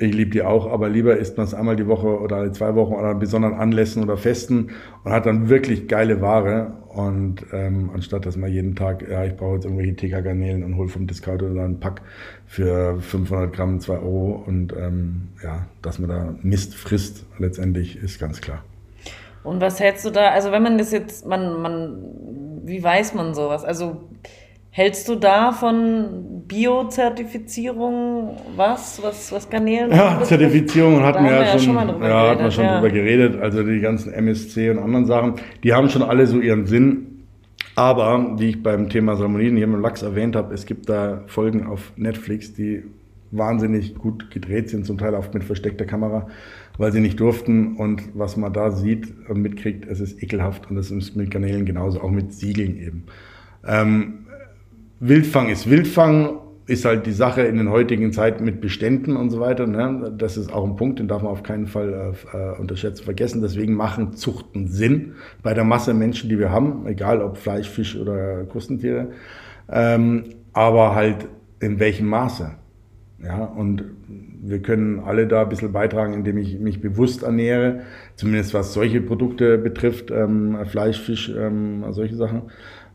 [0.00, 2.74] ich liebe die auch, aber lieber isst man es einmal die Woche oder alle zwei
[2.74, 4.70] Wochen oder an besonderen Anlässen oder Festen
[5.04, 6.72] und hat dann wirklich geile Ware.
[6.88, 10.88] Und ähm, anstatt dass man jeden Tag, ja, ich brauche jetzt irgendwelche TK-Garnelen und hol
[10.88, 12.00] vom Discounter dann einen Pack
[12.46, 18.18] für 500 Gramm 2 Euro und ähm, ja, dass man da Mist frisst, letztendlich ist
[18.18, 18.64] ganz klar.
[19.42, 22.02] Und was hältst du da, also wenn man das jetzt, man, man,
[22.64, 23.64] wie weiß man sowas?
[23.64, 24.08] Also
[24.70, 30.22] hältst du da von Bio-Zertifizierung was, was, was Garnelen Ja?
[30.22, 32.80] Zertifizierung wir haben ja wir schon, ja, hat man geredet, schon ja.
[32.80, 33.40] drüber geredet.
[33.40, 37.06] Also die ganzen MSC und anderen Sachen, die haben schon alle so ihren Sinn.
[37.76, 41.66] Aber, wie ich beim Thema Salmoniden hier mit Lachs erwähnt habe, es gibt da Folgen
[41.66, 42.82] auf Netflix, die
[43.30, 46.26] wahnsinnig gut gedreht sind, zum Teil auch mit versteckter Kamera,
[46.78, 47.76] weil sie nicht durften.
[47.76, 50.68] Und was man da sieht und mitkriegt, es ist ekelhaft.
[50.68, 53.04] Und das ist mit Garnelen genauso, auch mit Siegeln eben.
[53.66, 54.26] Ähm,
[55.00, 59.40] Wildfang ist Wildfang, ist halt die Sache in den heutigen Zeiten mit Beständen und so
[59.40, 59.66] weiter.
[59.66, 60.14] Ne?
[60.16, 63.40] Das ist auch ein Punkt, den darf man auf keinen Fall äh, äh, unterschätzen, vergessen.
[63.40, 67.96] Deswegen machen Zuchten Sinn bei der Masse Menschen, die wir haben, egal ob Fleisch, Fisch
[67.96, 69.08] oder Krustentiere.
[69.70, 71.28] Ähm, aber halt
[71.60, 72.52] in welchem Maße.
[73.22, 73.84] Ja, und
[74.42, 77.80] wir können alle da ein bisschen beitragen, indem ich mich bewusst ernähre,
[78.16, 82.42] zumindest was solche Produkte betrifft, ähm, Fleisch, Fisch, ähm, solche Sachen,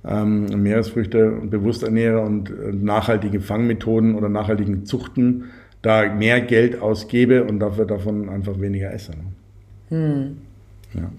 [0.07, 5.45] ähm, Meeresfrüchte bewusst ernähre und nachhaltige Fangmethoden oder nachhaltigen Zuchten
[5.81, 9.11] da mehr Geld ausgebe und dafür davon einfach weniger esse.
[9.11, 10.31] Ne?
[10.93, 11.11] Ja.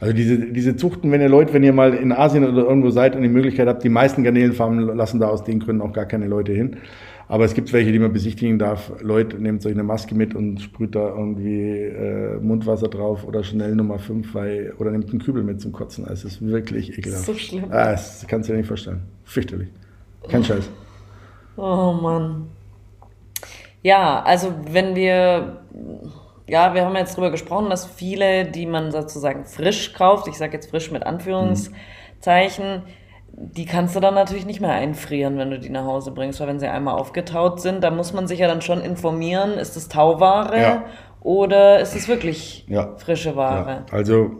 [0.00, 3.14] Also diese, diese Zuchten, wenn ihr Leute, wenn ihr mal in Asien oder irgendwo seid
[3.14, 6.26] und die Möglichkeit habt, die meisten Garnelenfarmen lassen da aus den Gründen auch gar keine
[6.26, 6.78] Leute hin.
[7.26, 8.92] Aber es gibt welche, die man besichtigen darf.
[9.00, 13.74] Leute, nehmt euch eine Maske mit und sprüht da irgendwie äh, Mundwasser drauf oder schnell
[13.74, 16.06] Nummer 5 weil, oder nehmt einen Kübel mit zum Kotzen.
[16.06, 17.24] Es ist wirklich ekelhaft.
[17.24, 17.64] So schlimm.
[17.70, 19.02] Ah, das kannst du dir nicht vorstellen.
[19.24, 19.68] Fürchterlich.
[20.28, 20.68] Kein Scheiß.
[21.56, 22.48] Oh Mann.
[23.82, 25.62] Ja, also wenn wir,
[26.46, 30.54] ja, wir haben jetzt drüber gesprochen, dass viele, die man sozusagen frisch kauft, ich sage
[30.54, 32.82] jetzt frisch mit Anführungszeichen,
[33.36, 36.48] die kannst du dann natürlich nicht mehr einfrieren, wenn du die nach Hause bringst, weil
[36.48, 39.88] wenn sie einmal aufgetaut sind, da muss man sich ja dann schon informieren, ist es
[39.88, 40.84] Tauware Ja.
[41.20, 42.94] oder ist es wirklich Ja.
[42.96, 43.84] frische Ware?
[43.88, 44.30] Ja, also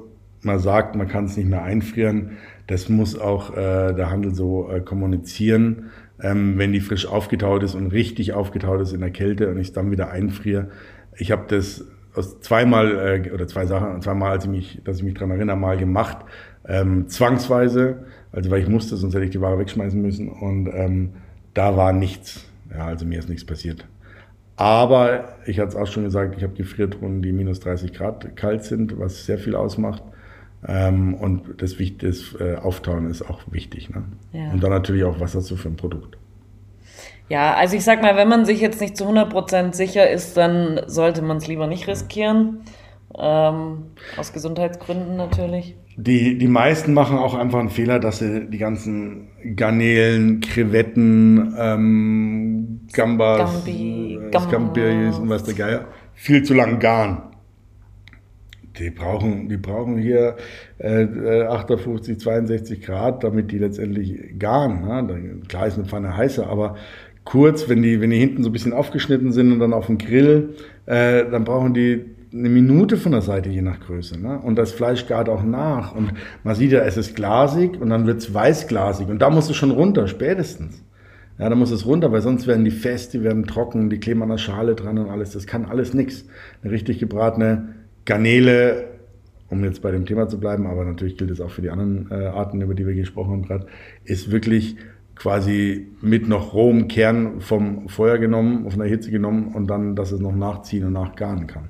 [0.43, 2.37] man sagt, man kann es nicht mehr einfrieren.
[2.67, 5.91] Das muss auch äh, der Handel so äh, kommunizieren.
[6.23, 9.69] Ähm, wenn die frisch aufgetaut ist und richtig aufgetaut ist in der Kälte und ich
[9.69, 10.69] es dann wieder einfriere.
[11.17, 11.85] Ich habe das
[12.15, 15.57] aus zweimal äh, oder zwei Sachen, zweimal, als ich mich, dass ich mich dran erinnere,
[15.57, 16.19] mal gemacht,
[16.69, 18.05] ähm, zwangsweise,
[18.35, 21.11] also weil ich musste, sonst hätte ich die Ware wegschmeißen müssen und ähm,
[21.55, 22.45] da war nichts.
[22.71, 23.87] Ja, also mir ist nichts passiert.
[24.57, 28.65] Aber ich hatte es auch schon gesagt, ich habe Gefriertruhen, die minus 30 Grad kalt
[28.65, 30.03] sind, was sehr viel ausmacht.
[30.67, 33.91] Ähm, und das, das äh, Auftauen ist auch wichtig.
[33.91, 34.05] Ne?
[34.33, 34.51] Ja.
[34.53, 36.17] Und dann natürlich auch, was hast du für ein Produkt.
[37.29, 40.81] Ja, also ich sag mal, wenn man sich jetzt nicht zu 100% sicher ist, dann
[40.87, 42.61] sollte man es lieber nicht riskieren.
[43.17, 45.77] Ähm, aus Gesundheitsgründen natürlich.
[45.97, 52.81] Die, die meisten machen auch einfach einen Fehler, dass sie die ganzen Garnelen, Krevetten, ähm,
[52.93, 54.43] Gambas, Gambi, äh, Gambas.
[54.45, 55.85] Scampiris und was der Geier
[56.15, 57.23] viel zu lang garen.
[58.79, 60.37] Die brauchen, die brauchen hier
[60.79, 61.07] äh,
[61.45, 64.85] 58, 62 Grad, damit die letztendlich garen.
[64.85, 65.43] Ne?
[65.47, 66.75] Klar ist eine Pfanne heißer, aber
[67.23, 69.99] kurz, wenn die, wenn die hinten so ein bisschen aufgeschnitten sind und dann auf dem
[69.99, 72.05] Grill, äh, dann brauchen die
[72.37, 74.21] eine Minute von der Seite, je nach Größe.
[74.21, 74.39] Ne?
[74.41, 75.95] Und das Fleisch gart auch nach.
[75.95, 79.09] Und man sieht ja, es ist glasig und dann wird es weißglasig.
[79.09, 80.83] Und da muss es schon runter, spätestens.
[81.39, 84.23] Ja, da muss es runter, weil sonst werden die fest, die werden trocken, die kleben
[84.23, 85.33] an der Schale dran und alles.
[85.33, 86.25] Das kann alles nichts.
[86.63, 87.75] Eine richtig gebratene
[88.05, 88.89] Garnele,
[89.49, 92.09] um jetzt bei dem Thema zu bleiben, aber natürlich gilt es auch für die anderen
[92.11, 93.67] äh, Arten, über die wir gesprochen haben gerade,
[94.05, 94.77] ist wirklich
[95.17, 100.13] quasi mit noch rohem Kern vom Feuer genommen, auf einer Hitze genommen und dann, dass
[100.13, 101.69] es noch nachziehen und nachgaren kann.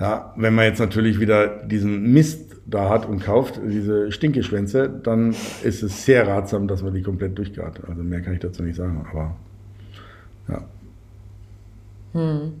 [0.00, 5.34] Ja, wenn man jetzt natürlich wieder diesen Mist da hat und kauft, diese Stinkeschwänze, dann
[5.62, 7.80] ist es sehr ratsam, dass man die komplett durchgart.
[7.86, 9.36] Also mehr kann ich dazu nicht sagen, aber
[10.48, 10.62] ja.
[12.12, 12.52] Hm.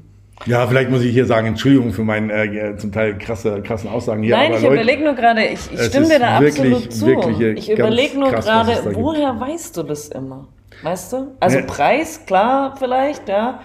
[0.46, 4.22] Ja, vielleicht muss ich hier sagen, Entschuldigung für meine äh, zum Teil krasse, krassen Aussagen
[4.22, 4.36] hier.
[4.36, 7.06] Nein, ich überlege nur gerade, ich, ich stimme dir da wirklich, absolut zu.
[7.06, 10.48] Wirklich ich überlege nur gerade, woher weißt du das immer?
[10.82, 11.36] Weißt du?
[11.40, 11.66] Also nee.
[11.66, 13.60] Preis, klar, vielleicht, ja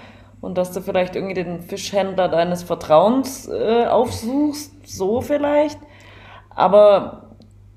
[0.46, 5.80] und dass du vielleicht irgendwie den Fischhändler deines Vertrauens äh, aufsuchst, so vielleicht.
[6.52, 7.32] Aber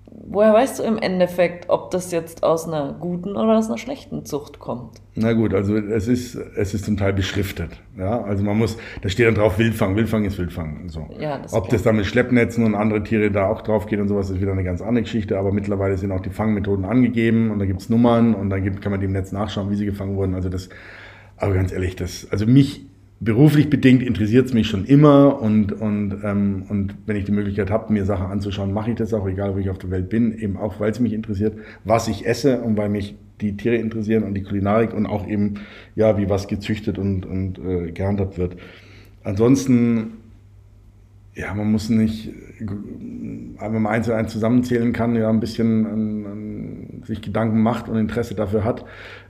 [0.06, 4.26] woher weißt du im Endeffekt, ob das jetzt aus einer guten oder aus einer schlechten
[4.26, 5.00] Zucht kommt?
[5.14, 7.70] Na gut, also es ist, es ist zum Teil beschriftet.
[7.96, 9.96] Ja, also man muss, da steht dann drauf Wildfang.
[9.96, 10.90] Wildfang ist Wildfang.
[10.90, 11.08] So.
[11.18, 14.08] Ja, das Ob das dann mit Schleppnetzen und andere Tiere da auch drauf geht und
[14.08, 15.38] sowas, ist wieder eine ganz andere Geschichte.
[15.38, 18.92] Aber mittlerweile sind auch die Fangmethoden angegeben und da gibt's Nummern und dann gibt, kann
[18.92, 20.34] man dem Netz nachschauen, wie sie gefangen wurden.
[20.34, 20.68] Also das
[21.38, 22.84] aber ganz ehrlich, das, also mich
[23.20, 27.70] beruflich bedingt interessiert es mich schon immer und, und, ähm, und wenn ich die Möglichkeit
[27.70, 30.38] habe, mir Sachen anzuschauen, mache ich das auch, egal wo ich auf der Welt bin,
[30.38, 34.22] eben auch, weil es mich interessiert, was ich esse und weil mich die Tiere interessieren
[34.22, 35.54] und die Kulinarik und auch eben,
[35.96, 38.56] ja, wie was gezüchtet und, und äh, gehandhabt wird.
[39.24, 40.17] Ansonsten
[41.38, 46.26] ja, man muss nicht, wenn man eins und eins zusammenzählen kann, ja, ein bisschen an,
[46.26, 48.84] an sich Gedanken macht und Interesse dafür hat,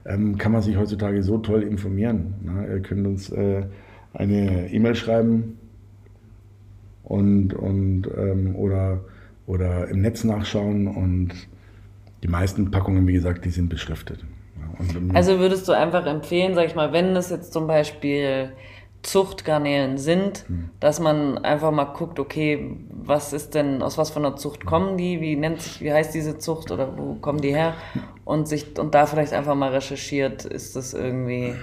[0.05, 2.33] ähm, kann man sich heutzutage so toll informieren.
[2.41, 2.67] Ne?
[2.67, 3.63] Ihr könnt uns äh,
[4.13, 5.59] eine E-Mail schreiben
[7.03, 9.01] und, und ähm, oder,
[9.45, 11.29] oder im Netz nachschauen und
[12.23, 14.25] die meisten Packungen, wie gesagt, die sind beschriftet.
[14.59, 18.49] Ja, und, also würdest du einfach empfehlen, sag ich mal, wenn es jetzt zum Beispiel
[19.01, 20.69] Zuchtgarnelen sind, hm.
[20.79, 24.97] dass man einfach mal guckt, okay, was ist denn, aus was von einer Zucht kommen
[24.97, 27.75] die, wie nennt sich, wie heißt diese Zucht oder wo kommen die her?
[28.25, 31.53] Und sich und da vielleicht einfach mal recherchiert, ist das irgendwie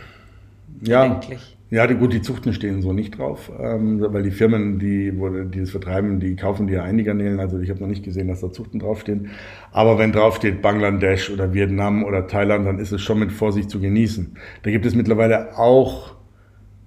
[0.82, 1.02] ja.
[1.02, 1.56] bedenklich.
[1.68, 5.60] Ja, gut, die Zuchten stehen so nicht drauf, ähm, weil die Firmen, die, wo, die
[5.60, 7.40] das vertreiben, die kaufen die ja ein, die Garnelen.
[7.40, 9.30] Also ich habe noch nicht gesehen, dass da Zuchten draufstehen.
[9.72, 13.80] Aber wenn draufsteht Bangladesch oder Vietnam oder Thailand, dann ist es schon mit Vorsicht zu
[13.80, 14.36] genießen.
[14.62, 16.15] Da gibt es mittlerweile auch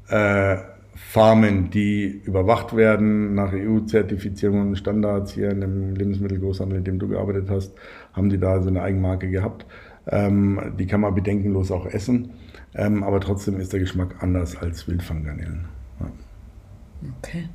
[0.10, 0.58] äh,
[0.96, 7.08] Farmen, die überwacht werden nach EU-Zertifizierungen und Standards hier in dem Lebensmittelgroßhandel, in dem du
[7.08, 7.74] gearbeitet hast,
[8.14, 9.66] haben die da so eine Eigenmarke gehabt.
[10.08, 12.32] Ähm, die kann man bedenkenlos auch essen,
[12.76, 15.66] ähm, aber trotzdem ist der Geschmack anders als Wildfanggarnelen.
[16.00, 16.08] Ja.
[17.18, 17.50] Okay.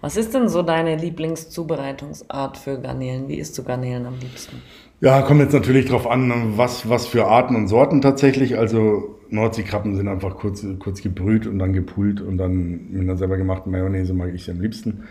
[0.00, 3.28] Was ist denn so deine Lieblingszubereitungsart für Garnelen?
[3.28, 4.62] Wie isst du Garnelen am liebsten?
[5.00, 8.58] Ja, kommt jetzt natürlich drauf an, was, was für Arten und Sorten tatsächlich.
[8.58, 13.36] Also Nordseekrabben sind einfach kurz, kurz gebrüht und dann gepult und dann mit einer selber
[13.36, 15.04] gemachten Mayonnaise mag ich sie am liebsten.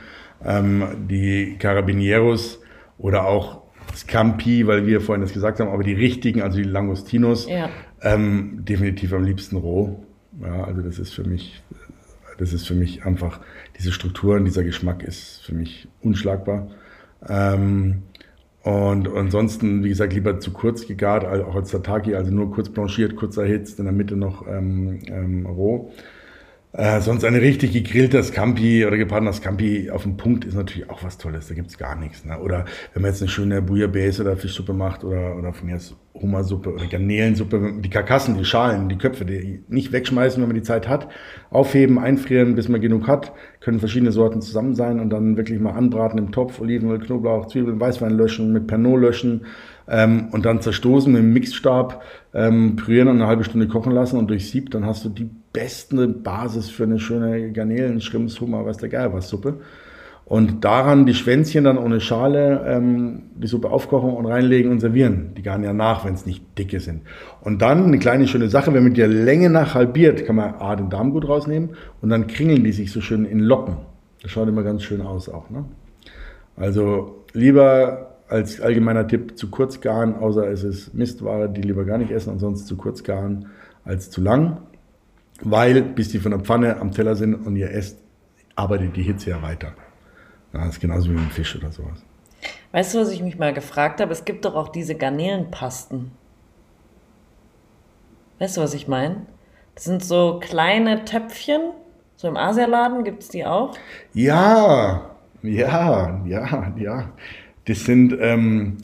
[0.44, 2.62] Ähm, die Carabinieros
[2.98, 3.62] oder auch
[3.96, 7.70] Scampi, weil wir vorhin das gesagt haben, aber die richtigen, also die Langostinos, ja.
[8.02, 10.04] ähm, definitiv am liebsten roh.
[10.42, 11.64] Ja, also das ist für mich,
[12.38, 13.40] das ist für mich einfach,
[13.78, 16.68] diese Struktur und dieser Geschmack ist für mich unschlagbar.
[17.28, 18.04] Ähm,
[18.66, 23.16] und ansonsten, wie gesagt, lieber zu kurz gegart, auch als Tataki, also nur kurz blanchiert,
[23.16, 25.92] kurz erhitzt, in der Mitte noch ähm, ähm, roh.
[26.78, 31.06] Äh, sonst eine richtig gegrillte Scampi oder gebratener Scampi auf dem Punkt ist natürlich auch
[31.06, 32.26] was Tolles, da gibt's gar nichts.
[32.26, 32.38] Ne?
[32.38, 35.96] Oder wenn man jetzt eine schöne Bouillabaisse oder Fischsuppe macht oder, oder von mir aus
[36.14, 40.64] Hummersuppe oder Garnelensuppe, die Karkassen, die Schalen, die Köpfe, die nicht wegschmeißen, wenn man die
[40.64, 41.08] Zeit hat,
[41.50, 45.72] aufheben, einfrieren, bis man genug hat, können verschiedene Sorten zusammen sein und dann wirklich mal
[45.72, 49.46] anbraten im Topf, Olivenöl, Knoblauch, Zwiebeln, Weißwein löschen, mit Pernod löschen
[49.88, 52.04] ähm, und dann zerstoßen mit dem Mixstab,
[52.34, 55.30] ähm, pürieren und eine halbe Stunde kochen lassen und durch Sieb, dann hast du die
[55.56, 59.62] beste Basis für eine schöne Garnelen, Schrimps, Hummer, was der Geil was Suppe.
[60.26, 65.34] Und daran die Schwänzchen dann ohne Schale ähm, die Suppe aufkochen und reinlegen und servieren.
[65.38, 67.02] Die garen ja nach, wenn es nicht dicke sind.
[67.42, 70.76] Und dann eine kleine schöne Sache, wenn man die Länge nach halbiert, kann man A,
[70.76, 73.78] den Darm gut rausnehmen und dann kringeln die sich so schön in Locken.
[74.24, 75.50] Das schaut immer ganz schön aus auch.
[75.52, 75.66] Ne?
[76.58, 82.00] Also lieber als allgemeiner Tipp zu kurz garen, außer es ist Mistware, die lieber gar
[82.00, 83.46] nicht essen, ansonsten zu kurz garen
[83.84, 84.58] als zu lang
[85.42, 88.00] weil bis die von der Pfanne am Teller sind und ihr esst,
[88.56, 89.74] arbeitet die Hitze ja weiter.
[90.52, 92.04] das ist genauso wie ein Fisch oder sowas.
[92.72, 94.12] Weißt du, was ich mich mal gefragt habe?
[94.12, 96.12] Es gibt doch auch diese Garnelenpasten.
[98.40, 99.26] Weißt du, was ich meine?
[99.76, 101.62] Das sind so kleine Töpfchen.
[102.18, 103.78] So im Asialaden gibt es die auch.
[104.14, 105.12] Ja,
[105.42, 107.10] ja, ja, ja.
[107.66, 108.78] Das sind, ähm,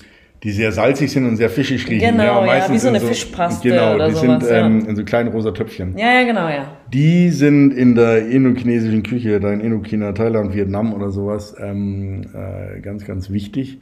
[0.44, 2.18] die sehr salzig sind und sehr fischig riechen.
[2.18, 4.90] Genau, ja, ja wie so eine Fischpaste Genau, oder die sowas, sind ähm, ja.
[4.90, 5.96] in so kleinen rosa Töpfchen.
[5.98, 6.78] Ja, ja, genau, ja.
[6.92, 12.80] Die sind in der indochinesischen Küche, da in Indochina, Thailand, Vietnam oder sowas, ähm, äh,
[12.82, 13.80] ganz, ganz wichtig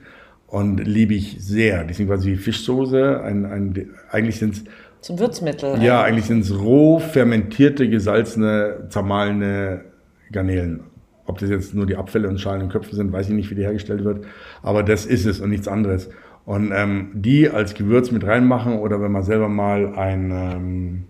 [0.47, 1.84] und liebe ich sehr.
[1.84, 3.22] Die sind quasi wie Fischsoße.
[3.22, 4.64] Ein, ein, eigentlich sind es
[5.01, 5.82] Zum Würzmittel.
[5.82, 9.86] ja, eigentlich sind es roh fermentierte, gesalzene, zermahlene
[10.32, 10.82] Garnelen.
[11.26, 13.55] Ob das jetzt nur die Abfälle und Schalen und Köpfe sind, weiß ich nicht, wie
[13.55, 14.26] die hergestellt wird.
[14.64, 16.10] Aber das ist es und nichts anderes.
[16.50, 21.04] Und ähm, die als Gewürz mit reinmachen oder wenn man selber mal ein, ähm,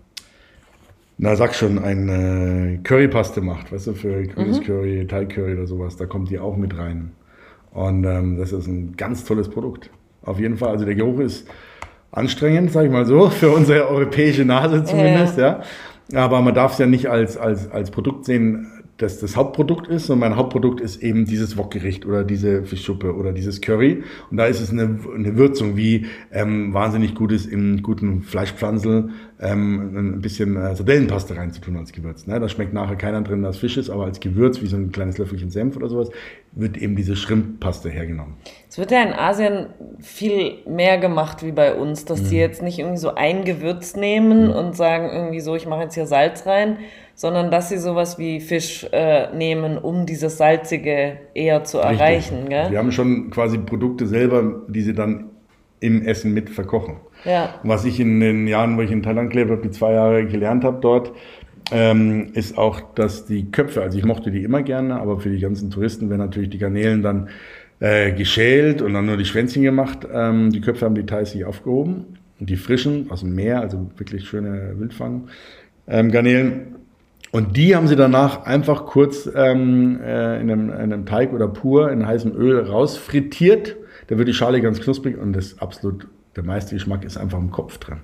[1.16, 5.66] na sag schon, ein äh, Currypaste macht, weißt du, für grünes Curry, Thai Curry oder
[5.66, 7.12] sowas, da kommt die auch mit rein.
[7.72, 9.88] Und ähm, das ist ein ganz tolles Produkt.
[10.26, 11.48] Auf jeden Fall, also der Geruch ist
[12.12, 15.62] anstrengend, sag ich mal so, für unsere europäische Nase zumindest, ja.
[16.12, 18.70] Aber man darf es ja nicht als, als, als Produkt sehen,
[19.02, 23.32] dass das Hauptprodukt ist, sondern mein Hauptprodukt ist eben dieses Wokgericht oder diese Fischsuppe oder
[23.32, 24.02] dieses Curry.
[24.30, 29.10] Und da ist es eine, eine Würzung, wie ähm, wahnsinnig gut ist im guten Fleischpflanzel
[29.40, 32.26] ähm, ein bisschen äh, Sardellenpaste reinzutun als Gewürz.
[32.26, 32.38] Ne?
[32.38, 35.18] Da schmeckt nachher keiner drin, dass Fisch ist, aber als Gewürz, wie so ein kleines
[35.18, 36.10] Löffelchen Senf oder sowas,
[36.52, 38.34] wird eben diese Shrimp-Paste hergenommen.
[38.68, 39.66] Es wird ja in Asien
[40.00, 42.28] viel mehr gemacht wie bei uns, dass Mhm.
[42.28, 45.94] die jetzt nicht irgendwie so ein Gewürz nehmen und sagen irgendwie so, ich mache jetzt
[45.94, 46.78] hier Salz rein,
[47.20, 52.48] sondern dass sie sowas wie Fisch äh, nehmen, um dieses Salzige eher zu erreichen.
[52.48, 52.78] Wir Gell?
[52.78, 55.26] haben schon quasi Produkte selber, die sie dann
[55.80, 56.96] im Essen mit verkochen.
[57.26, 57.56] Ja.
[57.62, 60.64] Was ich in den Jahren, wo ich in Thailand gelebt habe, die zwei Jahre gelernt
[60.64, 61.12] habe dort,
[61.70, 65.40] ähm, ist auch, dass die Köpfe, also ich mochte die immer gerne, aber für die
[65.40, 67.28] ganzen Touristen werden natürlich die Garnelen dann
[67.80, 70.08] äh, geschält und dann nur die Schwänzchen gemacht.
[70.10, 72.18] Ähm, die Köpfe haben die Thais sich aufgehoben.
[72.40, 75.28] Und die frischen aus dem Meer, also wirklich schöne Wildfang,
[75.86, 76.10] ähm.
[77.32, 81.46] Und die haben sie danach einfach kurz ähm, äh, in, einem, in einem Teig oder
[81.46, 83.76] pur in heißem Öl rausfrittiert.
[84.08, 87.52] Da wird die Schale ganz knusprig und das absolut, der meiste Geschmack ist einfach im
[87.52, 88.00] Kopf drin.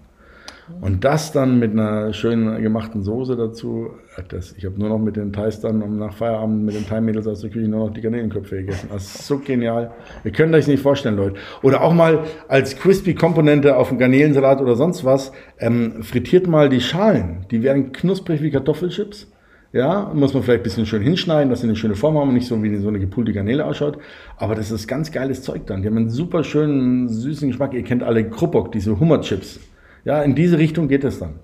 [0.80, 4.98] Und das dann mit einer schönen gemachten Soße dazu, äh, das, ich habe nur noch
[4.98, 7.94] mit den Thais dann um nach Feierabend mit den Thai-Mädels aus der Küche nur noch
[7.94, 8.88] die Garnelenköpfe gegessen.
[8.92, 9.92] Das ist so genial.
[10.24, 11.36] Ihr könnt euch nicht vorstellen, Leute.
[11.62, 16.80] Oder auch mal als Crispy-Komponente auf dem Garnelensalat oder sonst was, ähm, frittiert mal die
[16.80, 17.46] Schalen.
[17.50, 19.30] Die werden knusprig wie Kartoffelchips.
[19.72, 22.34] Ja, muss man vielleicht ein bisschen schön hinschneiden, dass sie eine schöne Form haben und
[22.34, 23.98] nicht so wie so eine gepulte Garnele ausschaut.
[24.36, 25.82] Aber das ist ganz geiles Zeug dann.
[25.82, 27.74] Die haben einen super schönen, süßen Geschmack.
[27.74, 29.60] Ihr kennt alle Krupok, diese Hummerchips.
[30.06, 31.34] Ja, in diese Richtung geht es dann.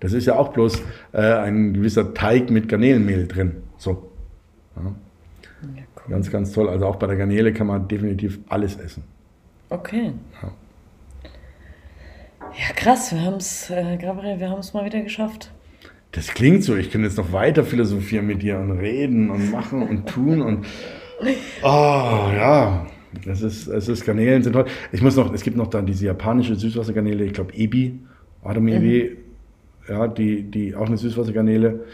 [0.00, 0.82] Das ist ja auch bloß
[1.12, 3.62] äh, ein gewisser Teig mit Garnelenmehl drin.
[3.78, 4.10] So.
[4.76, 4.94] Ja.
[6.06, 6.68] Ganz, ganz toll.
[6.68, 9.02] Also auch bei der Garnele kann man definitiv alles essen.
[9.70, 10.12] Okay.
[10.42, 10.52] Ja.
[12.52, 15.50] Ja, krass, wir haben es, äh, Gabriel, wir haben es mal wieder geschafft.
[16.12, 19.82] Das klingt so, ich könnte jetzt noch weiter philosophieren mit dir und reden und machen
[19.82, 20.66] und tun und
[21.62, 21.66] oh
[22.34, 22.86] ja,
[23.24, 24.66] das ist, es ist Garnelen sind toll.
[24.92, 27.98] Ich muss noch, es gibt noch dann diese japanische Süßwassergarnele, ich glaube Ebi,
[28.42, 29.16] Adam Ebi,
[29.88, 31.84] ja, die, die auch eine Süßwassergarnele,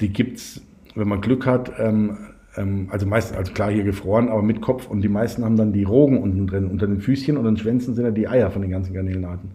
[0.00, 0.62] die gibt's,
[0.94, 2.16] wenn man Glück hat, ähm,
[2.56, 5.72] ähm, also meist, also klar hier gefroren, aber mit Kopf und die meisten haben dann
[5.72, 8.62] die Rogen unten drin, unter den Füßchen und den Schwänzen sind ja die Eier von
[8.62, 9.52] den ganzen Garnelenarten.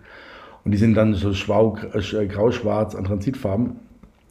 [0.64, 3.78] Und die sind dann so schwau, äh, grau-schwarz, anthrazitfarben.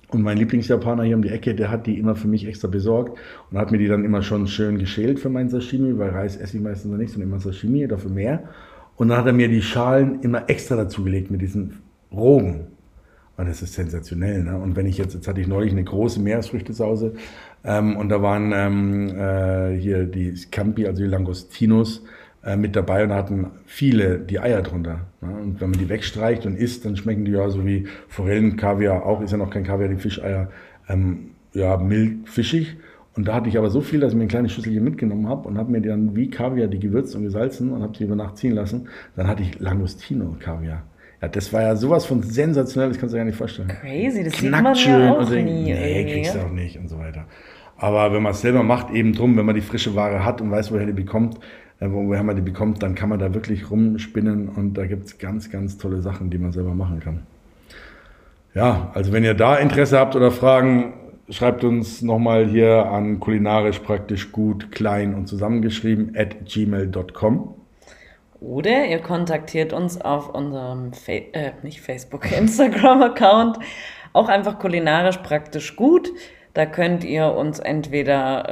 [0.08, 3.18] Und mein Lieblingsjapaner hier um die Ecke, der hat die immer für mich extra besorgt
[3.50, 6.56] und hat mir die dann immer schon schön geschält für mein Sashimi, weil Reis esse
[6.56, 8.44] ich meistens noch nicht, sondern immer Sashimi, dafür mehr.
[8.96, 11.82] Und dann hat er mir die Schalen immer extra dazugelegt mit diesen
[12.12, 12.68] Rogen.
[13.36, 14.44] Und das ist sensationell.
[14.44, 14.56] Ne?
[14.56, 17.14] Und wenn ich jetzt, jetzt hatte ich neulich eine große Meeresfrüchte zu Hause
[17.64, 22.04] ähm, und da waren ähm, äh, hier die Scampi, also die Langostinos,
[22.46, 25.00] äh, mit dabei und da hatten viele die Eier drunter.
[25.20, 25.36] Ne?
[25.42, 29.04] Und wenn man die wegstreicht und isst, dann schmecken die ja so wie Forellen, Kaviar
[29.04, 30.48] auch, ist ja noch kein Kaviar, die Fischeier,
[30.88, 32.76] ähm, ja, mild, fischig.
[33.16, 35.48] Und da hatte ich aber so viel, dass ich mir ein kleines Schüsselchen mitgenommen habe
[35.48, 38.36] und habe mir dann wie Kaviar die gewürzt und gesalzen und habe die über Nacht
[38.36, 38.88] ziehen lassen.
[39.16, 40.84] Dann hatte ich Langostino-Kaviar.
[41.20, 43.68] Ja, das war ja sowas von sensationell, das kannst du dir gar nicht vorstellen.
[43.80, 45.72] Crazy, das sieht Knackt man schön ja auch so, nie.
[45.72, 46.44] nee, kriegst du ja.
[46.44, 47.24] auch nicht und so weiter.
[47.78, 50.50] Aber wenn man es selber macht, eben drum, wenn man die frische Ware hat und
[50.50, 51.38] weiß, woher die bekommt,
[51.80, 55.50] woher man die bekommt, dann kann man da wirklich rumspinnen und da gibt es ganz,
[55.50, 57.22] ganz tolle Sachen, die man selber machen kann.
[58.54, 60.94] Ja, also wenn ihr da Interesse habt oder Fragen,
[61.28, 67.54] schreibt uns nochmal hier an kulinarisch praktisch gut, klein und zusammengeschrieben at gmail.com.
[68.40, 73.58] Oder ihr kontaktiert uns auf unserem, Fa äh, nicht Facebook, Instagram-Account.
[74.12, 76.10] Auch einfach kulinarisch praktisch gut.
[76.56, 78.48] Da könnt ihr uns entweder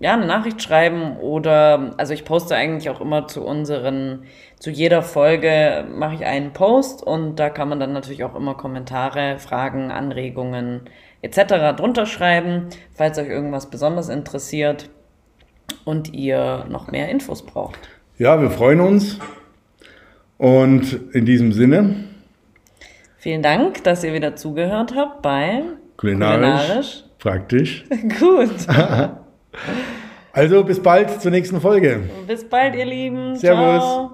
[0.00, 4.22] äh, ja, eine Nachricht schreiben oder, also ich poste eigentlich auch immer zu unseren,
[4.58, 8.54] zu jeder Folge mache ich einen Post und da kann man dann natürlich auch immer
[8.54, 10.88] Kommentare, Fragen, Anregungen
[11.20, 11.76] etc.
[11.76, 14.88] drunter schreiben, falls euch irgendwas besonders interessiert
[15.84, 17.78] und ihr noch mehr Infos braucht.
[18.16, 19.18] Ja, wir freuen uns.
[20.38, 22.04] Und in diesem Sinne.
[23.18, 25.62] Vielen Dank, dass ihr wieder zugehört habt bei
[25.98, 26.40] Kulinarisch.
[26.40, 27.03] Kulinarisch.
[27.24, 27.86] Praktisch.
[28.20, 28.50] Gut.
[30.32, 32.02] also bis bald zur nächsten Folge.
[32.26, 33.34] Bis bald, ihr Lieben.
[33.36, 33.82] Servus.
[33.82, 34.13] Ciao.